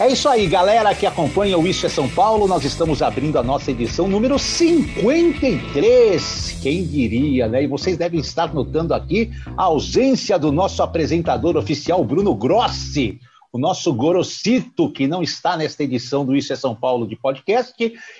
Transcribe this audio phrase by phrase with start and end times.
[0.00, 2.46] É isso aí, galera que acompanha o Isso é São Paulo.
[2.46, 6.47] Nós estamos abrindo a nossa edição número 53.
[6.62, 7.62] Quem diria, né?
[7.62, 13.20] E vocês devem estar notando aqui a ausência do nosso apresentador oficial, Bruno Grossi,
[13.52, 17.74] o nosso Gorocito, que não está nesta edição do Isso é São Paulo de podcast.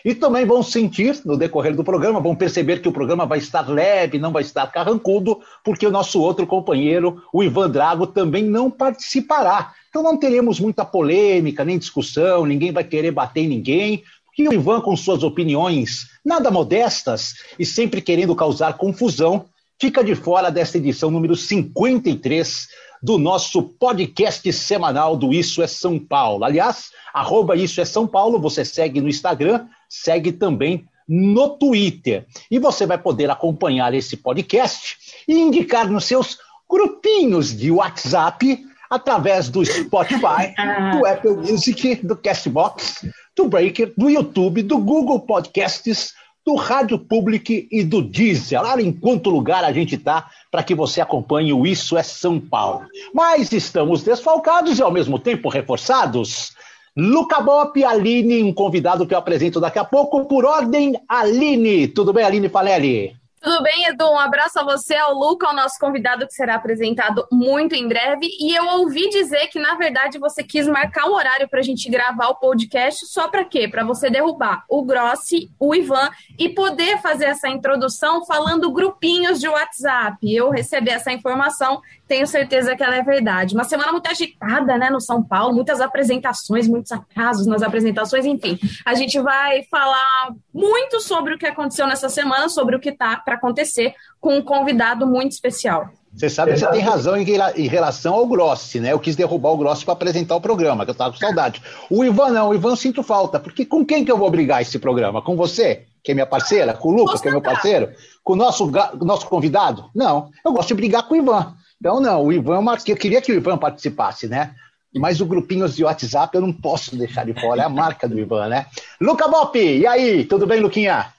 [0.05, 3.69] E também vão sentir no decorrer do programa, vão perceber que o programa vai estar
[3.69, 8.71] leve, não vai estar carrancudo, porque o nosso outro companheiro, o Ivan Drago, também não
[8.71, 9.75] participará.
[9.91, 14.05] Então não teremos muita polêmica, nem discussão, ninguém vai querer bater em ninguém,
[14.39, 19.47] porque o Ivan, com suas opiniões nada modestas e sempre querendo causar confusão,
[19.81, 22.69] fica de fora desta edição número 53
[23.03, 26.45] do nosso podcast semanal do Isso é São Paulo.
[26.45, 32.25] Aliás, arroba Isso é São Paulo, você segue no Instagram, segue também no Twitter.
[32.49, 36.39] E você vai poder acompanhar esse podcast e indicar nos seus
[36.71, 40.55] grupinhos de WhatsApp através do Spotify,
[40.97, 46.13] do Apple Music, do Castbox, do Breaker, do YouTube, do Google Podcasts,
[46.45, 48.61] do Rádio Public e do Deezer.
[48.61, 52.41] Olha em quanto lugar a gente está para que você acompanhe o Isso é São
[52.41, 52.87] Paulo.
[53.15, 56.53] Mas estamos desfalcados e ao mesmo tempo reforçados.
[56.97, 61.87] Luca Bop, Aline, um convidado que eu apresento daqui a pouco, por ordem, Aline.
[61.87, 63.15] Tudo bem, Aline Palelli?
[63.41, 64.05] Tudo bem, Edu?
[64.05, 68.27] Um abraço a você, ao Luca, ao nosso convidado que será apresentado muito em breve.
[68.41, 71.89] E eu ouvi dizer que, na verdade, você quis marcar um horário para a gente
[71.89, 73.69] gravar o podcast só para quê?
[73.69, 79.47] Para você derrubar o Grossi, o Ivan e poder fazer essa introdução falando grupinhos de
[79.47, 80.19] WhatsApp.
[80.23, 83.55] Eu recebi essa informação, tenho certeza que ela é verdade.
[83.55, 88.59] Uma semana muito agitada, né, no São Paulo, muitas apresentações, muitos atrasos nas apresentações, enfim.
[88.85, 93.28] A gente vai falar muito sobre o que aconteceu nessa semana, sobre o que está
[93.29, 95.91] para acontecer com um convidado muito especial.
[96.15, 98.93] Você sabe que você tem razão em, em relação ao Grossi, né?
[98.93, 101.63] Eu quis derrubar o Grossi para apresentar o programa, que eu estava com saudade.
[101.91, 104.63] O Ivan não, o Ivan eu sinto falta, porque com quem que eu vou brigar
[104.63, 105.21] esse programa?
[105.21, 106.73] Com você, que é minha parceira?
[106.73, 107.91] Com o Lucas, que é meu parceiro?
[108.25, 108.73] Com o nosso,
[109.03, 109.91] nosso convidado?
[109.95, 111.55] Não, eu gosto de brigar com o Ivan.
[111.79, 114.55] Então, não, o Ivan, eu queria que o Ivan participasse, né?
[114.97, 118.19] Mas o grupinho de WhatsApp eu não posso deixar de fora, é a marca do
[118.19, 118.67] Ivan, né?
[118.99, 121.13] Luca Bop, e aí, tudo bem, Luquinha?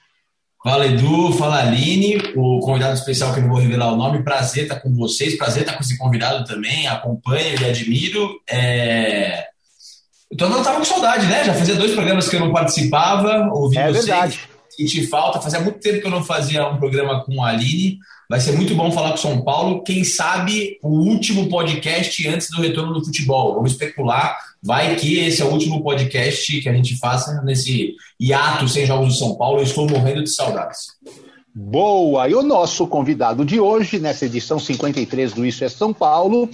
[0.62, 4.64] Fala Edu, fala Aline, o convidado especial que eu não vou revelar o nome, prazer
[4.64, 8.38] estar com vocês, prazer estar com esse convidado também, acompanho e admiro.
[8.48, 9.46] É...
[10.30, 11.44] Então não estava com saudade, né?
[11.44, 14.40] Já fazia dois programas que eu não participava, ouvi é vocês, verdade.
[14.80, 17.98] Senti falta, fazia muito tempo que eu não fazia um programa com a Aline,
[18.28, 22.62] vai ser muito bom falar com São Paulo, quem sabe o último podcast antes do
[22.62, 26.96] retorno do futebol, vamos especular, vai que esse é o último podcast que a gente
[26.98, 29.58] faça nesse hiato sem jogos do São Paulo.
[29.58, 30.78] Eu estou morrendo de saudades.
[31.52, 32.28] Boa!
[32.28, 36.48] E o nosso convidado de hoje, nessa edição 53 do Isso é São Paulo,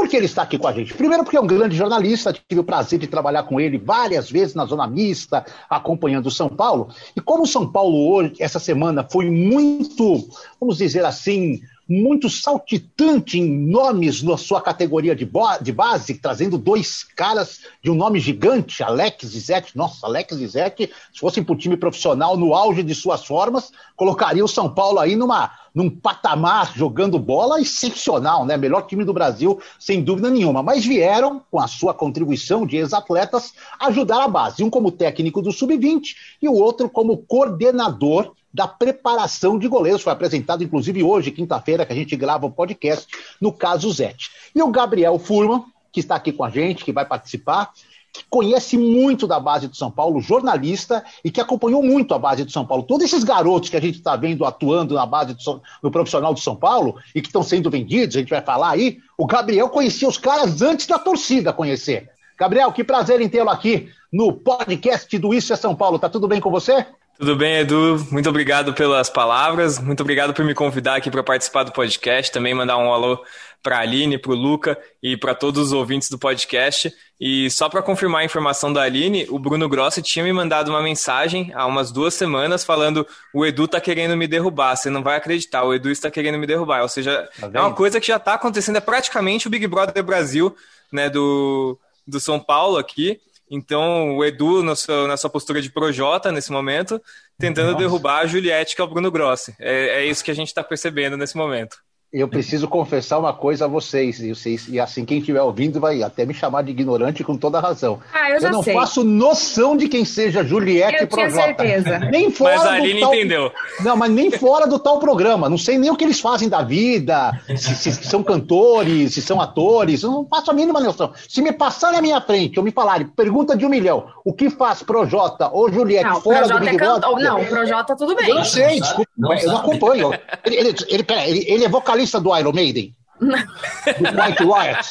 [0.00, 0.94] por que ele está aqui com a gente?
[0.94, 4.54] Primeiro, porque é um grande jornalista, tive o prazer de trabalhar com ele várias vezes
[4.54, 6.88] na Zona Mista, acompanhando o São Paulo.
[7.14, 10.26] E como o São Paulo hoje, essa semana, foi muito,
[10.58, 11.60] vamos dizer assim,
[11.90, 15.28] muito saltitante em nomes na sua categoria de,
[15.60, 19.76] de, base, trazendo dois caras de um nome gigante, Alex Zizek.
[19.76, 24.44] Nossa, Alex Zizek, se fosse para o time profissional no auge de suas formas, colocaria
[24.44, 28.56] o São Paulo aí numa, num patamar jogando bola excepcional, né?
[28.56, 30.62] Melhor time do Brasil, sem dúvida nenhuma.
[30.62, 34.62] Mas vieram, com a sua contribuição de ex-atletas, ajudar a base.
[34.62, 40.02] Um como técnico do Sub-20 e o outro como coordenador da preparação de goleiros.
[40.02, 43.06] Foi apresentado, inclusive, hoje, quinta-feira, que a gente grava o podcast,
[43.40, 44.30] no caso Zete.
[44.54, 47.72] E o Gabriel Furman, que está aqui com a gente, que vai participar,
[48.12, 52.44] que conhece muito da base do São Paulo, jornalista e que acompanhou muito a base
[52.44, 52.82] do São Paulo.
[52.82, 56.40] Todos esses garotos que a gente está vendo atuando na base do, no profissional do
[56.40, 60.08] São Paulo e que estão sendo vendidos, a gente vai falar aí, o Gabriel conhecia
[60.08, 62.10] os caras antes da torcida conhecer.
[62.36, 65.98] Gabriel, que prazer em tê-lo aqui no podcast do Isso é São Paulo.
[65.98, 66.86] Tá tudo bem com você?
[67.20, 68.02] Tudo bem, Edu?
[68.10, 72.54] Muito obrigado pelas palavras, muito obrigado por me convidar aqui para participar do podcast, também
[72.54, 73.22] mandar um alô
[73.62, 76.90] para a Aline, para o Luca e para todos os ouvintes do podcast.
[77.20, 80.82] E só para confirmar a informação da Aline, o Bruno Grossi tinha me mandado uma
[80.82, 84.74] mensagem há umas duas semanas falando: o Edu está querendo me derrubar.
[84.74, 86.80] Você não vai acreditar, o Edu está querendo me derrubar.
[86.80, 90.02] Ou seja, tá é uma coisa que já está acontecendo, é praticamente o Big Brother
[90.02, 90.56] Brasil,
[90.90, 93.20] né, do, do São Paulo aqui.
[93.50, 97.02] Então, o Edu, na sua postura de projota nesse momento,
[97.36, 97.78] tentando Nossa.
[97.78, 99.54] derrubar a Juliette, que é o Bruno Grossi.
[99.58, 101.78] É, é isso que a gente está percebendo nesse momento
[102.12, 106.02] eu preciso confessar uma coisa a vocês, e, vocês, e assim, quem estiver ouvindo vai
[106.02, 108.00] até me chamar de ignorante com toda razão.
[108.12, 108.74] Ah, eu, eu não sei.
[108.74, 111.40] faço noção de quem seja Juliette eu Projota.
[111.40, 112.00] certeza.
[112.10, 113.14] Nem fora mas a Aline tal...
[113.14, 113.52] entendeu.
[113.84, 115.48] Não, mas nem fora do tal programa.
[115.48, 119.40] Não sei nem o que eles fazem da vida, se, se são cantores, se são
[119.40, 120.02] atores.
[120.02, 121.12] Eu não faço a mínima noção.
[121.28, 124.50] Se me passar na minha frente ou me falarem, pergunta de um milhão, o que
[124.50, 127.24] faz Projota ou Juliette não, fora Projota do Big é Brother?
[127.24, 128.30] Não, Projota tudo bem.
[128.30, 130.12] Eu não sei, desculpa, não eu não acompanho.
[130.44, 132.94] Ele, ele, ele, pera, ele, ele é vocalista do Iron Maiden?
[133.20, 134.88] do White Riot,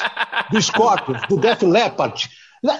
[0.51, 2.29] do Scorpions, do Def Leppard.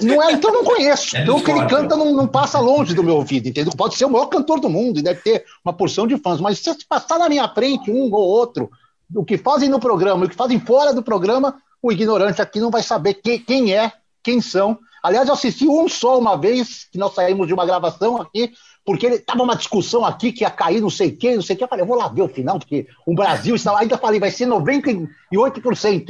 [0.02, 1.16] Não é, então não conheço.
[1.16, 3.74] É então o que ele canta não, não, passa longe do meu ouvido, entendeu?
[3.76, 6.60] Pode ser o maior cantor do mundo e deve ter uma porção de fãs, mas
[6.60, 8.70] se passar na minha frente um ou outro,
[9.16, 12.60] o que fazem no programa e o que fazem fora do programa, o ignorante aqui
[12.60, 13.92] não vai saber que, quem é,
[14.22, 14.78] quem são.
[15.02, 18.52] Aliás, eu assisti um só uma vez, que nós saímos de uma gravação aqui,
[18.90, 21.58] porque ele tava uma discussão aqui que ia cair não sei quem, não sei o
[21.60, 21.64] que.
[21.64, 23.78] Eu falei, eu vou lá ver o final, porque o Brasil estava.
[23.78, 25.08] Ainda falei, vai ser 98%.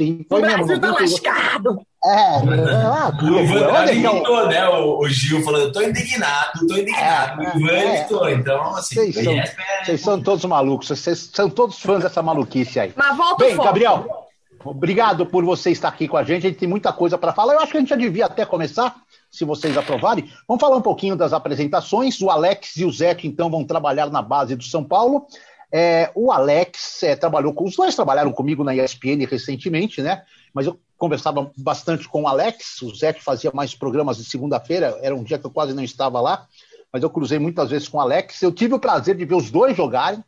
[0.00, 1.82] E foi o Brasil mesmo, tá lascado.
[2.02, 4.66] É, ah, o Ivan imitou, né?
[4.66, 7.42] O, o, Gil falando, eu tô indignado, tô indignado.
[7.42, 8.94] É, o Ivan é, imitou, então, assim.
[8.94, 12.94] Vocês são, é, são todos malucos, vocês são todos fãs dessa maluquice aí.
[12.96, 14.26] Mas volta Bem, Gabriel,
[14.64, 16.46] obrigado por você estar aqui com a gente.
[16.46, 17.52] A gente tem muita coisa para falar.
[17.52, 18.96] Eu acho que a gente já devia até começar
[19.30, 20.30] se vocês aprovarem.
[20.48, 22.20] Vamos falar um pouquinho das apresentações.
[22.20, 25.26] O Alex e o Zete, então, vão trabalhar na base do São Paulo.
[25.72, 30.24] É, o Alex é, trabalhou com os dois, trabalharam comigo na ESPN recentemente, né?
[30.52, 32.82] Mas eu conversava bastante com o Alex.
[32.82, 36.20] O Zete fazia mais programas de segunda-feira, era um dia que eu quase não estava
[36.20, 36.46] lá,
[36.92, 38.42] mas eu cruzei muitas vezes com o Alex.
[38.42, 40.24] Eu tive o prazer de ver os dois jogarem.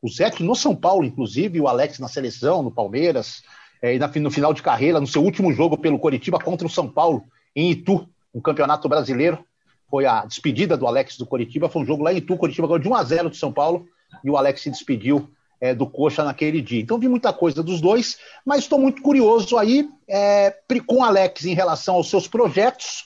[0.00, 3.42] O Zete no São Paulo, inclusive, e o Alex na seleção, no Palmeiras,
[3.82, 6.88] é, e no final de carreira, no seu último jogo pelo Coritiba contra o São
[6.88, 7.24] Paulo,
[7.56, 9.44] em Itu, um campeonato brasileiro.
[9.88, 11.68] Foi a despedida do Alex do Coritiba.
[11.68, 12.36] Foi um jogo lá em Itu.
[12.36, 13.86] Coritiba ganhou de 1 a 0 de São Paulo
[14.24, 15.28] e o Alex se despediu
[15.60, 16.80] é, do Coxa naquele dia.
[16.80, 20.54] Então vi muita coisa dos dois, mas estou muito curioso aí é,
[20.86, 23.04] com o Alex em relação aos seus projetos,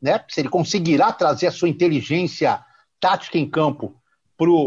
[0.00, 0.24] né?
[0.28, 2.64] Se ele conseguirá trazer a sua inteligência
[3.00, 3.94] tática em campo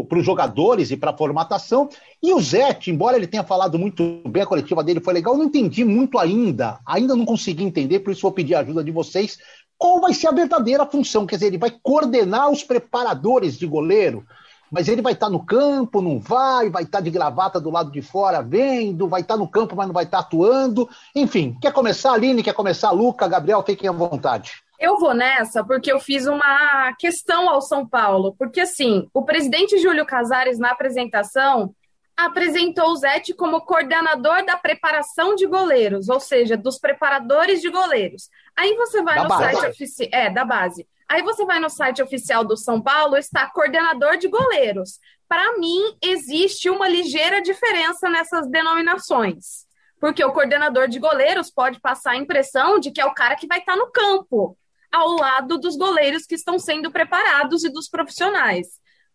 [0.08, 1.88] para os jogadores e para a formatação.
[2.22, 5.38] E o Zete, embora ele tenha falado muito bem, a coletiva dele foi legal, eu
[5.38, 6.78] não entendi muito ainda.
[6.86, 9.38] Ainda não consegui entender, por isso vou pedir a ajuda de vocês
[9.78, 11.26] qual vai ser a verdadeira função.
[11.26, 14.24] Quer dizer, ele vai coordenar os preparadores de goleiro,
[14.70, 18.02] mas ele vai estar no campo, não vai, vai estar de gravata do lado de
[18.02, 20.88] fora vendo, vai estar no campo, mas não vai estar atuando.
[21.14, 22.42] Enfim, quer começar, Aline?
[22.42, 23.28] Quer começar, Luca?
[23.28, 24.62] Gabriel, fiquem à vontade.
[24.78, 28.34] Eu vou nessa porque eu fiz uma questão ao São Paulo.
[28.38, 31.74] Porque, assim, o presidente Júlio Casares, na apresentação,
[32.16, 38.28] apresentou o Zete como coordenador da preparação de goleiros, ou seja, dos preparadores de goleiros.
[38.56, 39.42] Aí você vai da no base.
[39.42, 40.08] site oficial.
[40.12, 40.88] É, da base.
[41.08, 44.98] Aí você vai no site oficial do São Paulo, está coordenador de goleiros.
[45.28, 49.66] Para mim, existe uma ligeira diferença nessas denominações.
[50.00, 53.46] Porque o coordenador de goleiros pode passar a impressão de que é o cara que
[53.46, 54.56] vai estar no campo,
[54.92, 58.66] ao lado dos goleiros que estão sendo preparados e dos profissionais.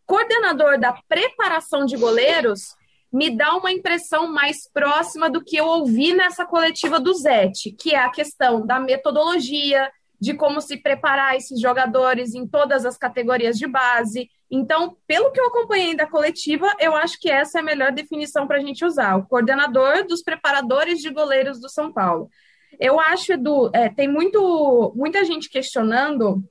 [0.06, 2.76] Coordenador da preparação de goleiros
[3.12, 7.94] me dá uma impressão mais próxima do que eu ouvi nessa coletiva do Zete, que
[7.94, 9.92] é a questão da metodologia,
[10.22, 14.30] de como se preparar esses jogadores em todas as categorias de base.
[14.52, 18.46] Então, pelo que eu acompanhei da coletiva, eu acho que essa é a melhor definição
[18.46, 22.30] para a gente usar, o coordenador dos preparadores de goleiros do São Paulo.
[22.80, 26.44] Eu acho, Edu, é, tem muito, muita gente questionando,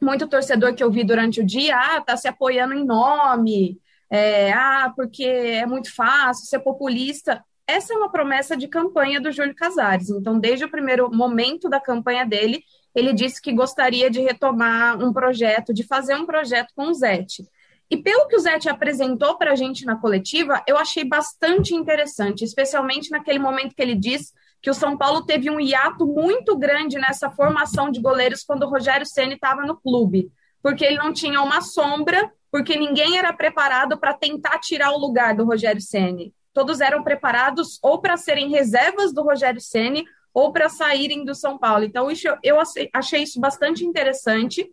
[0.00, 3.78] muito torcedor que eu vi durante o dia, ah, tá se apoiando em nome,
[4.10, 7.44] é, ah, porque é muito fácil ser populista.
[7.66, 10.10] Essa é uma promessa de campanha do Júlio Casares.
[10.10, 12.64] Então, desde o primeiro momento da campanha dele,
[12.94, 17.44] ele disse que gostaria de retomar um projeto, de fazer um projeto com o Zete.
[17.88, 22.44] E pelo que o Zete apresentou para a gente na coletiva, eu achei bastante interessante,
[22.44, 26.98] especialmente naquele momento que ele diz que o São Paulo teve um hiato muito grande
[26.98, 30.30] nessa formação de goleiros quando o Rogério Ceni estava no clube,
[30.62, 35.34] porque ele não tinha uma sombra, porque ninguém era preparado para tentar tirar o lugar
[35.34, 36.34] do Rogério Ceni.
[36.52, 40.04] Todos eram preparados ou para serem reservas do Rogério Ceni
[40.34, 41.84] ou para saírem do São Paulo.
[41.84, 42.58] Então, isso, eu
[42.92, 44.68] achei isso bastante interessante.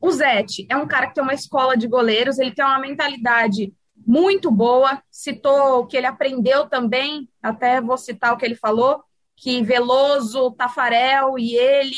[0.00, 3.72] O Zete é um cara que tem uma escola de goleiros, ele tem uma mentalidade
[3.94, 5.02] muito boa.
[5.10, 9.02] Citou que ele aprendeu também, até vou citar o que ele falou,
[9.36, 11.94] que Veloso, Tafarel e ele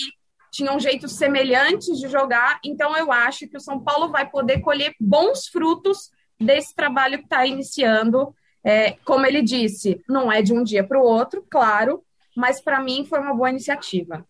[0.53, 2.61] tinham jeitos semelhantes de jogar.
[2.63, 7.25] Então, eu acho que o São Paulo vai poder colher bons frutos desse trabalho que
[7.25, 8.35] está iniciando.
[8.63, 12.05] É, como ele disse, não é de um dia para o outro, claro,
[12.37, 14.25] mas para mim foi uma boa iniciativa.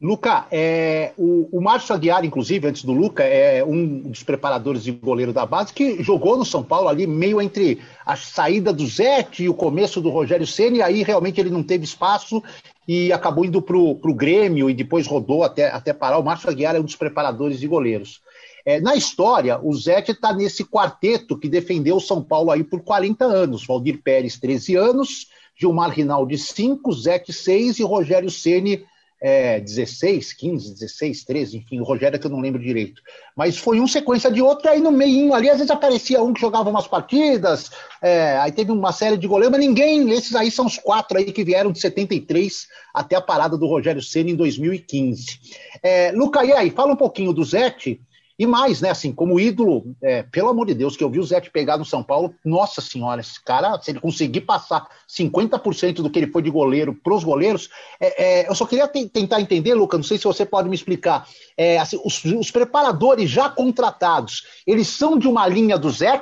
[0.00, 4.92] Luca, é, o, o Márcio Aguiar, inclusive, antes do Luca, é um dos preparadores de
[4.92, 9.44] goleiro da base que jogou no São Paulo ali meio entre a saída do Zete
[9.44, 10.82] e o começo do Rogério Ceni.
[10.82, 12.42] Aí realmente ele não teve espaço
[12.86, 16.18] e acabou indo para o Grêmio e depois rodou até, até parar.
[16.18, 18.20] O Márcio Aguiar é um dos preparadores de goleiros.
[18.66, 22.82] É, na história, o Zete está nesse quarteto que defendeu o São Paulo aí por
[22.82, 23.66] 40 anos.
[23.66, 28.84] Valdir Pérez, 13 anos, Gilmar Rinaldi, 5, Zete, 6 e Rogério Ceni
[29.26, 33.00] é, 16, 15, 16, 13, enfim, o Rogério é que eu não lembro direito.
[33.34, 36.42] Mas foi um sequência de outro, aí no meio ali, às vezes aparecia um que
[36.42, 37.70] jogava umas partidas,
[38.02, 41.32] é, aí teve uma série de goleiros, mas ninguém, esses aí são os quatro aí
[41.32, 45.40] que vieram de 73 até a parada do Rogério Senna em 2015.
[45.82, 48.02] É, Luca, e aí, fala um pouquinho do Zete,
[48.38, 51.24] e mais, né, assim, como ídolo, é, pelo amor de Deus, que eu vi o
[51.24, 56.10] Zé pegar no São Paulo, nossa senhora, esse cara, se ele conseguir passar 50% do
[56.10, 57.68] que ele foi de goleiro para os goleiros,
[58.00, 61.28] é, é, eu só queria tentar entender, Luca, não sei se você pode me explicar,
[61.56, 66.14] é, assim, os, os, preparadores já contratados, eles são de uma linha do Zé?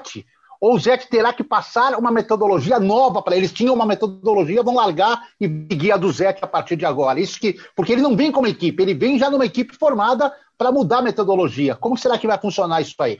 [0.62, 3.50] Ou o Zé terá que passar uma metodologia nova para eles.
[3.50, 7.18] Tinham uma metodologia, vão largar e seguir a do Zé a partir de agora.
[7.18, 10.70] Isso que, porque ele não vem como equipe, ele vem já numa equipe formada para
[10.70, 11.74] mudar a metodologia.
[11.74, 13.18] Como será que vai funcionar isso aí?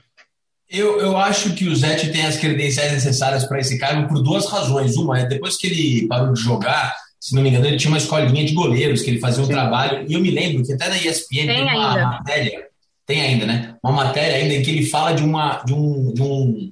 [0.69, 4.47] Eu, eu acho que o Zete tem as credenciais necessárias para esse cargo por duas
[4.47, 4.95] razões.
[4.95, 7.97] Uma é depois que ele parou de jogar, se não me engano, ele tinha uma
[7.97, 9.51] escolinha de goleiros que ele fazia um Sim.
[9.51, 10.05] trabalho.
[10.07, 12.05] E eu me lembro que até na ESPN tem, tem uma ainda.
[12.05, 12.67] matéria,
[13.05, 13.75] tem ainda, né?
[13.83, 16.71] Uma matéria ainda em que ele fala de, uma, de, um, de um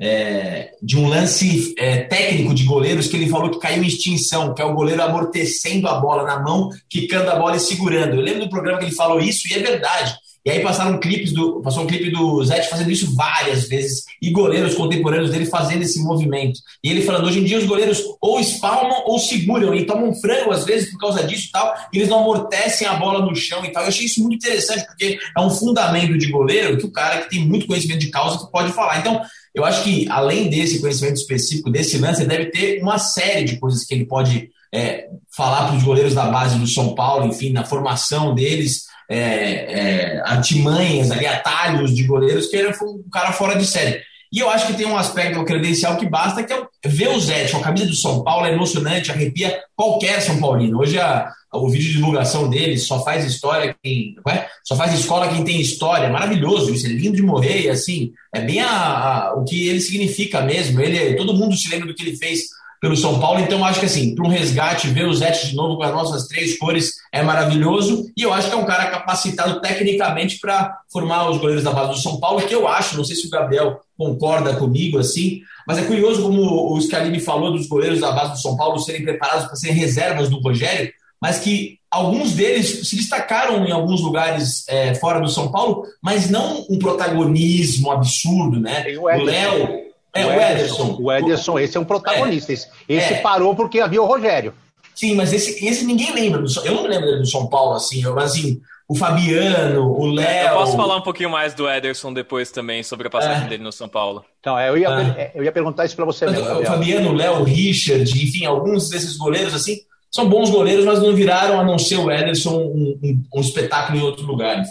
[0.00, 4.54] é, de um lance é, técnico de goleiros que ele falou que caiu em extinção,
[4.54, 8.14] que é o goleiro amortecendo a bola na mão, quicando a bola e segurando.
[8.14, 10.16] Eu lembro do programa que ele falou isso e é verdade.
[10.48, 14.30] E aí passaram clipes do, passou um clipe do Zete fazendo isso várias vezes e
[14.30, 16.60] goleiros contemporâneos dele fazendo esse movimento.
[16.82, 20.52] E ele falando, hoje em dia os goleiros ou espalmam ou seguram e tomam frango
[20.52, 23.62] às vezes por causa disso e tal, e eles não amortecem a bola no chão
[23.62, 23.82] e tal.
[23.82, 27.30] Eu achei isso muito interessante porque é um fundamento de goleiro que o cara que
[27.30, 29.00] tem muito conhecimento de causa que pode falar.
[29.00, 29.20] Então,
[29.58, 33.58] eu acho que, além desse conhecimento específico desse lance, ele deve ter uma série de
[33.58, 37.52] coisas que ele pode é, falar para os goleiros da base do São Paulo, enfim,
[37.52, 43.32] na formação deles, é, é, artimanhas, ali, atalhos de goleiros, que ele foi um cara
[43.32, 44.00] fora de série.
[44.32, 47.48] E eu acho que tem um aspecto credencial que basta, que é ver o Zé
[47.48, 50.78] com a camisa do São Paulo é emocionante, arrepia qualquer São Paulino.
[50.78, 54.16] Hoje a, o vídeo de divulgação dele só faz história quem.
[54.28, 54.46] É?
[54.62, 56.06] Só faz escola quem tem história.
[56.06, 59.68] É maravilhoso, isso é lindo de morrer, e assim, é bem a, a, o que
[59.68, 60.80] ele significa mesmo.
[60.80, 63.40] Ele, todo mundo se lembra do que ele fez pelo São Paulo.
[63.40, 66.26] Então, acho que assim, para um resgate, ver o Zé de novo com as nossas
[66.26, 68.10] três cores é maravilhoso.
[68.16, 71.90] E eu acho que é um cara capacitado tecnicamente para formar os goleiros da base
[71.90, 75.78] do São Paulo, que eu acho, não sei se o Gabriel concorda comigo assim, mas
[75.78, 79.46] é curioso como o Scalini falou dos goleiros da base do São Paulo serem preparados
[79.46, 84.94] para serem reservas do Rogério, mas que alguns deles se destacaram em alguns lugares é,
[84.94, 88.84] fora do São Paulo, mas não um protagonismo absurdo, né?
[88.98, 89.87] O Léo
[90.22, 90.96] é, o Ederson.
[91.00, 92.52] O Ederson, esse é um protagonista.
[92.52, 93.20] Esse, esse é.
[93.20, 94.54] parou porque havia o Rogério.
[94.94, 96.42] Sim, mas esse, esse ninguém lembra.
[96.42, 100.48] Do, eu não me lembro do São Paulo, assim, mas assim, o Fabiano, o Léo.
[100.48, 103.48] Eu posso falar um pouquinho mais do Ederson depois também, sobre a passagem é.
[103.48, 104.24] dele no São Paulo.
[104.40, 105.30] Então, eu ia, ah.
[105.34, 106.60] eu ia perguntar isso para você mesmo.
[106.60, 109.76] O Fabiano, o Léo, o Richard, enfim, alguns desses goleiros, assim,
[110.10, 113.98] são bons goleiros, mas não viraram, a não ser o Ederson, um, um, um espetáculo
[113.98, 114.60] em outro lugar.
[114.60, 114.70] Enfim.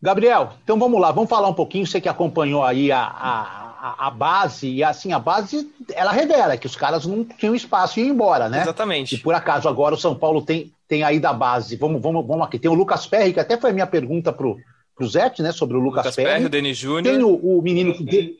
[0.00, 1.86] Gabriel, então vamos lá, vamos falar um pouquinho.
[1.86, 6.66] Você que acompanhou aí a, a, a base, e assim, a base, ela revela que
[6.66, 8.62] os caras não tinham espaço e iam embora, né?
[8.62, 9.16] Exatamente.
[9.16, 11.76] E por acaso agora o São Paulo tem, tem aí da base.
[11.76, 12.58] Vamos, vamos, vamos aqui.
[12.58, 14.56] Tem o Lucas Perry, que até foi a minha pergunta pro,
[14.94, 15.50] pro Zete, né?
[15.50, 16.28] Sobre o Lucas, Lucas Perry.
[16.28, 17.14] Perry o Denis Júnior.
[17.14, 18.38] Tem o, o menino que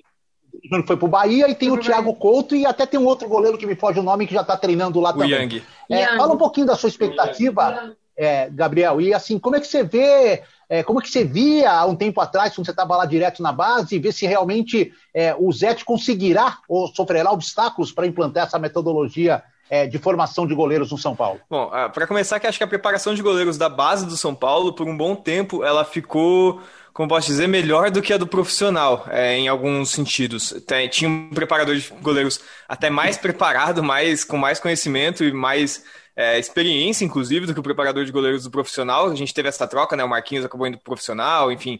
[0.87, 3.67] foi pro Bahia e tem o Thiago Couto e até tem um outro goleiro que
[3.67, 5.31] me foge o nome que já está treinando lá o também.
[5.31, 5.63] Yang.
[5.91, 6.17] É, Yang.
[6.17, 10.43] Fala um pouquinho da sua expectativa, é, Gabriel, e assim, como é que você vê
[10.69, 13.43] é, como é que você via há um tempo atrás, quando você estava lá direto
[13.43, 18.59] na base, ver se realmente é, o Zete conseguirá ou sofrerá obstáculos para implantar essa
[18.59, 21.41] metodologia é, de formação de goleiros no São Paulo?
[21.49, 24.35] Bom, ah, para começar, que acho que a preparação de goleiros da base do São
[24.35, 26.61] Paulo, por um bom tempo, ela ficou
[26.99, 30.53] como posso dizer, melhor do que a do profissional, é, em alguns sentidos.
[30.67, 35.85] Tem, tinha um preparador de goleiros até mais preparado, mais, com mais conhecimento e mais
[36.19, 39.09] é, experiência, inclusive, do que o preparador de goleiros do profissional.
[39.09, 40.03] A gente teve essa troca, né?
[40.03, 41.79] O Marquinhos acabou indo pro profissional, enfim,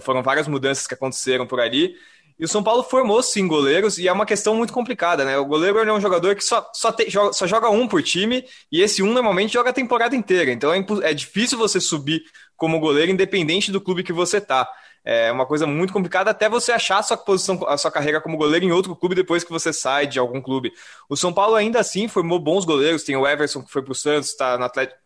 [0.00, 1.96] foram várias mudanças que aconteceram por ali.
[2.38, 5.36] E o São Paulo formou sim goleiros e é uma questão muito complicada, né?
[5.38, 8.44] O goleiro é um jogador que só, só, te, joga, só joga um por time
[8.70, 10.52] e esse um normalmente joga a temporada inteira.
[10.52, 12.22] Então é, é difícil você subir
[12.56, 14.68] como goleiro independente do clube que você tá.
[15.02, 18.36] É uma coisa muito complicada até você achar a sua posição, a sua carreira como
[18.36, 20.72] goleiro em outro clube depois que você sai de algum clube.
[21.08, 23.94] O São Paulo ainda assim formou bons goleiros, tem o Everson que foi para o
[23.94, 24.58] Santos, está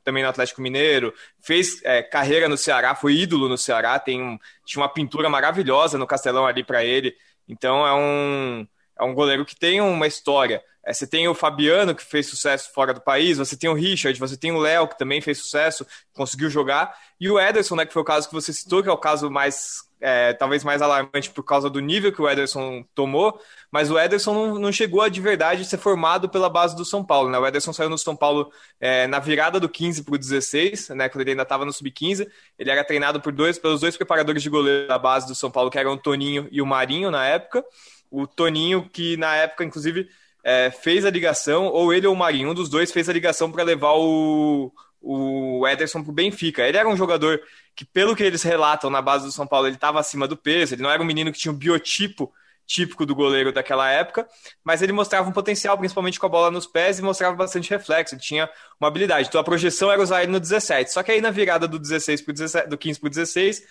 [0.03, 4.37] também no Atlético Mineiro, fez é, carreira no Ceará, foi ídolo no Ceará, tem um,
[4.67, 7.15] tinha uma pintura maravilhosa no Castelão ali para ele.
[7.49, 8.67] Então é um,
[8.99, 10.61] é um goleiro que tem uma história.
[10.85, 14.19] É, você tem o Fabiano, que fez sucesso fora do país, você tem o Richard,
[14.19, 17.93] você tem o Léo, que também fez sucesso, conseguiu jogar, e o Ederson, né, que
[17.93, 21.31] foi o caso que você citou, que é o caso mais, é, talvez mais alarmante
[21.31, 25.09] por causa do nível que o Ederson tomou, mas o Ederson não, não chegou a
[25.09, 28.15] de verdade ser formado pela base do São Paulo, né, o Ederson saiu no São
[28.15, 31.73] Paulo é, na virada do 15 para o 16, né, quando ele ainda estava no
[31.73, 35.51] Sub-15, ele era treinado por dois, pelos dois preparadores de goleiro da base do São
[35.51, 37.65] Paulo, que eram o Toninho e o Marinho na época,
[38.11, 40.09] o Toninho, que na época, inclusive,
[40.45, 43.51] é, fez a ligação, ou ele ou o Marinho, um dos dois fez a ligação
[43.51, 44.71] para levar o,
[45.01, 46.63] o Ederson para o Benfica.
[46.63, 47.41] Ele era um jogador
[47.75, 50.75] que, pelo que eles relatam na base do São Paulo, ele estava acima do peso,
[50.75, 52.31] ele não era um menino que tinha um biotipo
[52.67, 54.27] típico do goleiro daquela época,
[54.63, 58.15] mas ele mostrava um potencial, principalmente com a bola nos pés, e mostrava bastante reflexo,
[58.15, 58.49] ele tinha
[58.81, 59.29] uma habilidade.
[59.29, 60.93] Então a projeção era usar ele no 17.
[60.93, 63.63] Só que aí na virada do 16 pro 17, do 15 para o 16,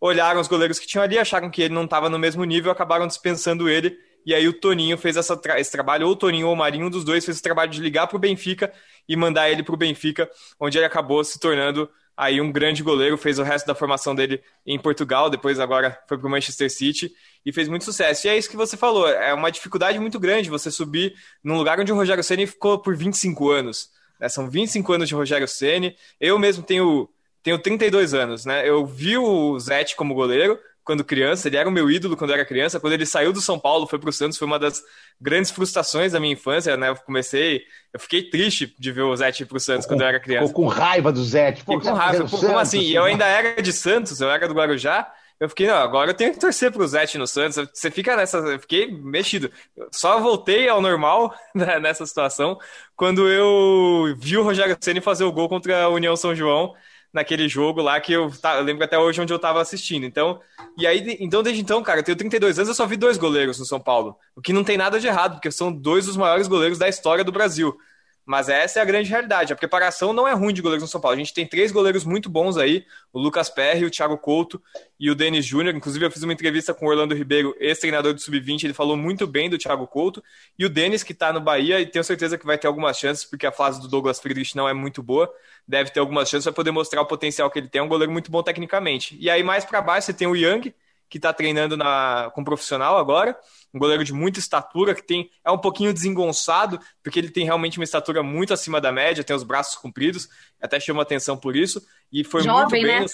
[0.00, 3.06] olharam os goleiros que tinham ali, acharam que ele não estava no mesmo nível, acabaram
[3.06, 6.56] dispensando ele e aí o Toninho fez essa, esse trabalho, ou o Toninho ou o
[6.56, 8.72] Marinho, um dos dois fez esse trabalho de ligar para o Benfica
[9.08, 13.16] e mandar ele para o Benfica, onde ele acabou se tornando aí um grande goleiro,
[13.16, 17.12] fez o resto da formação dele em Portugal, depois agora foi para o Manchester City
[17.44, 18.26] e fez muito sucesso.
[18.26, 21.80] E é isso que você falou, é uma dificuldade muito grande você subir num lugar
[21.80, 23.90] onde o Rogério Ceni ficou por 25 anos.
[24.20, 24.28] Né?
[24.28, 25.96] São 25 anos de Rogério Ceni.
[26.20, 27.08] Eu mesmo tenho
[27.42, 28.68] tenho 32 anos, né?
[28.68, 32.34] Eu vi o Zete como goleiro, quando criança, ele era o meu ídolo quando eu
[32.34, 32.80] era criança.
[32.80, 34.82] Quando ele saiu do São Paulo, foi para o Santos, foi uma das
[35.20, 36.88] grandes frustrações da minha infância, né?
[36.88, 40.06] Eu comecei, eu fiquei triste de ver o Zete ir para o Santos quando eu
[40.08, 40.48] era criança.
[40.48, 41.60] Ficou com raiva do Zete.
[41.60, 42.80] Ficou com raiva, Pô, como assim?
[42.80, 45.12] E eu ainda era de Santos, eu era do Guarujá.
[45.38, 47.68] Eu fiquei, não, agora eu tenho que torcer pro Zete no Santos.
[47.74, 48.38] Você fica nessa.
[48.38, 49.50] Eu fiquei mexido.
[49.90, 52.58] Só voltei ao normal né, nessa situação
[52.96, 56.74] quando eu vi o Rogério Ceni fazer o gol contra a União São João
[57.12, 60.04] naquele jogo lá que eu, tá, eu lembro até hoje onde eu tava assistindo.
[60.04, 60.40] Então,
[60.78, 63.58] e aí, então desde então, cara, eu tenho 32 anos, eu só vi dois goleiros
[63.58, 64.16] no São Paulo.
[64.34, 67.24] O que não tem nada de errado, porque são dois dos maiores goleiros da história
[67.24, 67.76] do Brasil.
[68.24, 69.52] Mas essa é a grande realidade.
[69.52, 71.14] A preparação não é ruim de goleiros no São Paulo.
[71.14, 74.62] A gente tem três goleiros muito bons aí: o Lucas Perry, o Thiago Couto
[74.98, 75.74] e o Denis Júnior.
[75.74, 78.64] Inclusive, eu fiz uma entrevista com o Orlando Ribeiro, ex-treinador do Sub-20.
[78.64, 80.22] Ele falou muito bem do Thiago Couto.
[80.58, 83.24] E o Denis, que está no Bahia, e tenho certeza que vai ter algumas chances,
[83.24, 85.32] porque a fase do Douglas Friedrich não é muito boa.
[85.66, 87.80] Deve ter algumas chances para poder mostrar o potencial que ele tem.
[87.80, 89.16] É um goleiro muito bom tecnicamente.
[89.20, 90.72] E aí, mais para baixo, você tem o Young,
[91.12, 93.38] que está treinando na, com profissional agora,
[93.72, 97.78] um goleiro de muita estatura, que tem é um pouquinho desengonçado, porque ele tem realmente
[97.78, 100.26] uma estatura muito acima da média, tem os braços compridos,
[100.58, 103.06] até chama atenção por isso, e foi jovem, muito bem, né?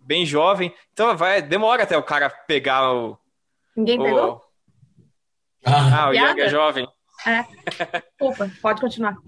[0.00, 3.18] bem jovem, então vai demora até o cara pegar o...
[3.76, 4.42] Ninguém o, pegou?
[5.66, 6.88] Ah, ah o Young é jovem.
[7.26, 7.44] É.
[8.18, 9.18] Opa, pode continuar.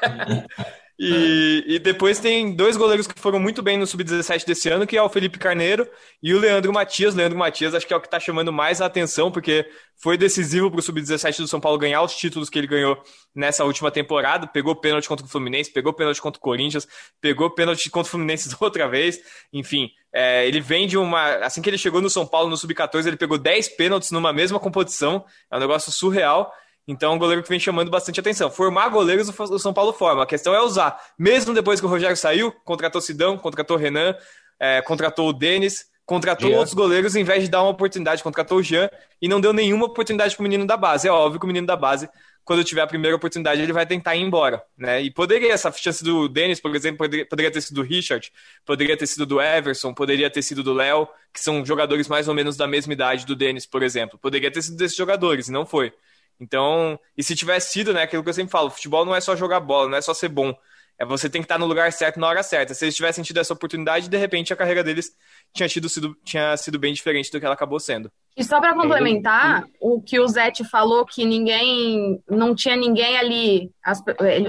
[1.00, 4.96] E, e, depois tem dois goleiros que foram muito bem no Sub-17 desse ano, que
[4.96, 5.88] é o Felipe Carneiro
[6.20, 7.14] e o Leandro Matias.
[7.14, 10.68] Leandro Matias acho que é o que está chamando mais a atenção, porque foi decisivo
[10.68, 13.00] para o Sub-17 do São Paulo ganhar os títulos que ele ganhou
[13.32, 14.48] nessa última temporada.
[14.48, 16.88] Pegou pênalti contra o Fluminense, pegou pênalti contra o Corinthians,
[17.20, 19.20] pegou pênalti contra o Fluminense outra vez.
[19.52, 21.36] Enfim, é, ele vem de uma.
[21.36, 24.58] Assim que ele chegou no São Paulo no Sub-14, ele pegou 10 pênaltis numa mesma
[24.58, 25.24] competição.
[25.48, 26.52] É um negócio surreal.
[26.88, 28.50] Então, é um goleiro que vem chamando bastante atenção.
[28.50, 30.22] Formar goleiros o São Paulo forma.
[30.22, 30.98] A questão é usar.
[31.18, 34.16] Mesmo depois que o Rogério saiu, contratou Sidão, contratou Renan,
[34.58, 36.56] é, contratou o Denis, contratou Jean.
[36.56, 38.88] outros goleiros, em vez de dar uma oportunidade, contratou o Jean
[39.20, 41.06] e não deu nenhuma oportunidade para o menino da base.
[41.06, 42.08] É óbvio que o menino da base,
[42.42, 44.62] quando tiver a primeira oportunidade, ele vai tentar ir embora.
[44.74, 45.02] Né?
[45.02, 48.32] E poderia, essa chance do Denis, por exemplo, poderia, poderia ter sido do Richard,
[48.64, 52.34] poderia ter sido do Everson, poderia ter sido do Léo, que são jogadores mais ou
[52.34, 54.18] menos da mesma idade do Denis, por exemplo.
[54.18, 55.92] Poderia ter sido desses jogadores, e não foi.
[56.40, 59.34] Então, e se tivesse sido, né, aquilo que eu sempre falo, futebol não é só
[59.34, 60.54] jogar bola, não é só ser bom.
[60.98, 62.74] É você tem que estar no lugar certo na hora certa.
[62.74, 65.12] Se eles tivessem tido essa oportunidade, de repente a carreira deles
[65.54, 68.10] tinha, tido, sido, tinha sido bem diferente do que ela acabou sendo.
[68.36, 73.70] E só para complementar, o que o Zete falou que ninguém, não tinha ninguém ali,
[73.84, 74.02] as,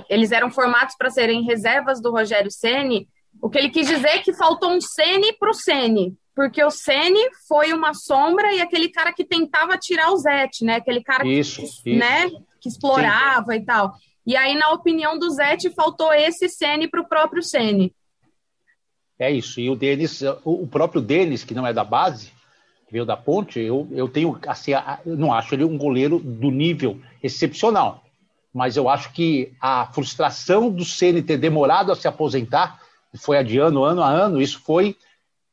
[0.10, 3.08] eles eram formados para serem reservas do Rogério Ceni.
[3.39, 6.71] O que ele quis dizer é que faltou um Ceni para o Ceni, porque o
[6.71, 10.75] Ceni foi uma sombra e aquele cara que tentava tirar o Zete, né?
[10.75, 11.99] Aquele cara isso, que, isso.
[11.99, 12.30] né,
[12.62, 13.60] que explorava Sim.
[13.60, 13.93] e tal.
[14.25, 17.93] E aí, na opinião do Zete, faltou esse Ceni para o próprio Ceni.
[19.19, 19.60] É isso.
[19.60, 22.28] E o Denis, o próprio Denis, que não é da base,
[22.88, 24.71] que veio da ponte, eu, eu tenho, assim,
[25.06, 28.02] eu não acho ele um goleiro do nível excepcional.
[28.54, 32.80] Mas eu acho que a frustração do Ceni ter demorado a se aposentar,
[33.17, 34.95] foi adiando ano a ano, isso foi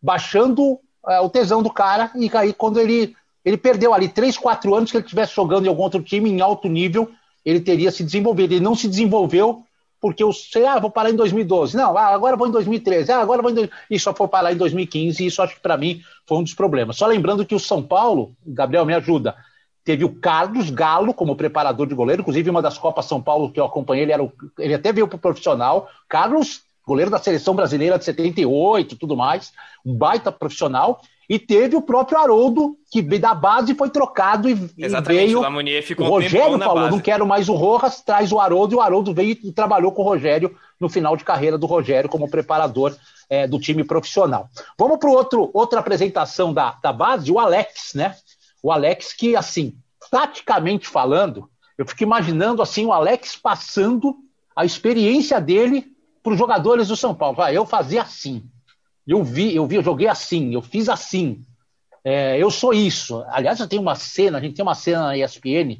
[0.06, 2.12] baixando é, o tesão do cara.
[2.14, 3.14] E aí, quando ele,
[3.44, 6.40] ele perdeu ali três, quatro anos que ele estivesse jogando em algum outro time em
[6.40, 7.10] alto nível,
[7.44, 8.52] ele teria se desenvolvido.
[8.52, 9.64] Ele não se desenvolveu
[10.00, 11.76] porque eu sei, ah, vou parar em 2012.
[11.76, 13.10] Não, ah, agora vou em 2013.
[13.10, 13.68] Ah, agora vou em.
[13.90, 15.24] E só foi parar em 2015.
[15.24, 16.96] E isso acho que para mim foi um dos problemas.
[16.96, 19.34] Só lembrando que o São Paulo, Gabriel me ajuda,
[19.84, 22.22] teve o Carlos Galo como preparador de goleiro.
[22.22, 24.32] Inclusive, uma das Copas São Paulo que eu acompanhei, ele, era o...
[24.58, 25.88] ele até veio para o profissional.
[26.08, 29.52] Carlos, goleiro da seleção brasileira de 78 tudo mais,
[29.84, 31.00] um baita profissional.
[31.28, 35.38] E teve o próprio Haroldo, que da base foi trocado e, Exatamente, veio.
[35.38, 36.90] O Lamonier ficou o Rogério falou: base.
[36.92, 40.02] não quero mais o Rojas, traz o Haroldo, e o Haroldo veio e trabalhou com
[40.02, 42.94] o Rogério no final de carreira do Rogério como preparador
[43.28, 44.48] é, do time profissional.
[44.78, 48.14] Vamos para outro outra apresentação da, da base, o Alex, né?
[48.62, 49.74] O Alex, que, assim,
[50.08, 54.14] taticamente falando, eu fico imaginando assim o Alex passando
[54.54, 55.95] a experiência dele
[56.26, 57.40] para os jogadores do São Paulo.
[57.40, 58.42] Ah, eu fazia assim.
[59.06, 61.40] Eu vi, eu vi, eu joguei assim, eu fiz assim.
[62.02, 63.24] É, eu sou isso.
[63.28, 65.78] Aliás, eu tenho uma cena, a gente tem uma cena na ESPN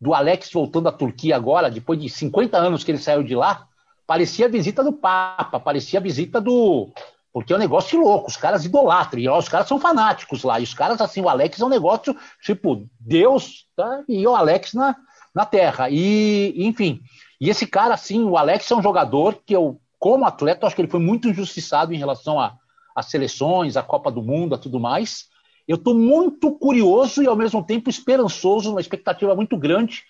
[0.00, 3.68] do Alex voltando à Turquia agora, depois de 50 anos que ele saiu de lá.
[4.04, 6.92] Parecia a visita do Papa, parecia a visita do.
[7.32, 10.58] Porque é um negócio louco, os caras idolatram, e ó, os caras são fanáticos lá,
[10.58, 14.02] e os caras, assim, o Alex é um negócio tipo Deus tá?
[14.08, 14.96] e o Alex na,
[15.32, 15.88] na terra.
[15.88, 17.00] E, enfim,
[17.40, 20.82] e esse cara, assim, o Alex é um jogador que eu, como atleta, acho que
[20.82, 22.58] ele foi muito injustiçado em relação a
[22.94, 25.30] as seleções, a Copa do Mundo, a tudo mais.
[25.66, 30.02] Eu estou muito curioso e ao mesmo tempo esperançoso, uma expectativa muito grande.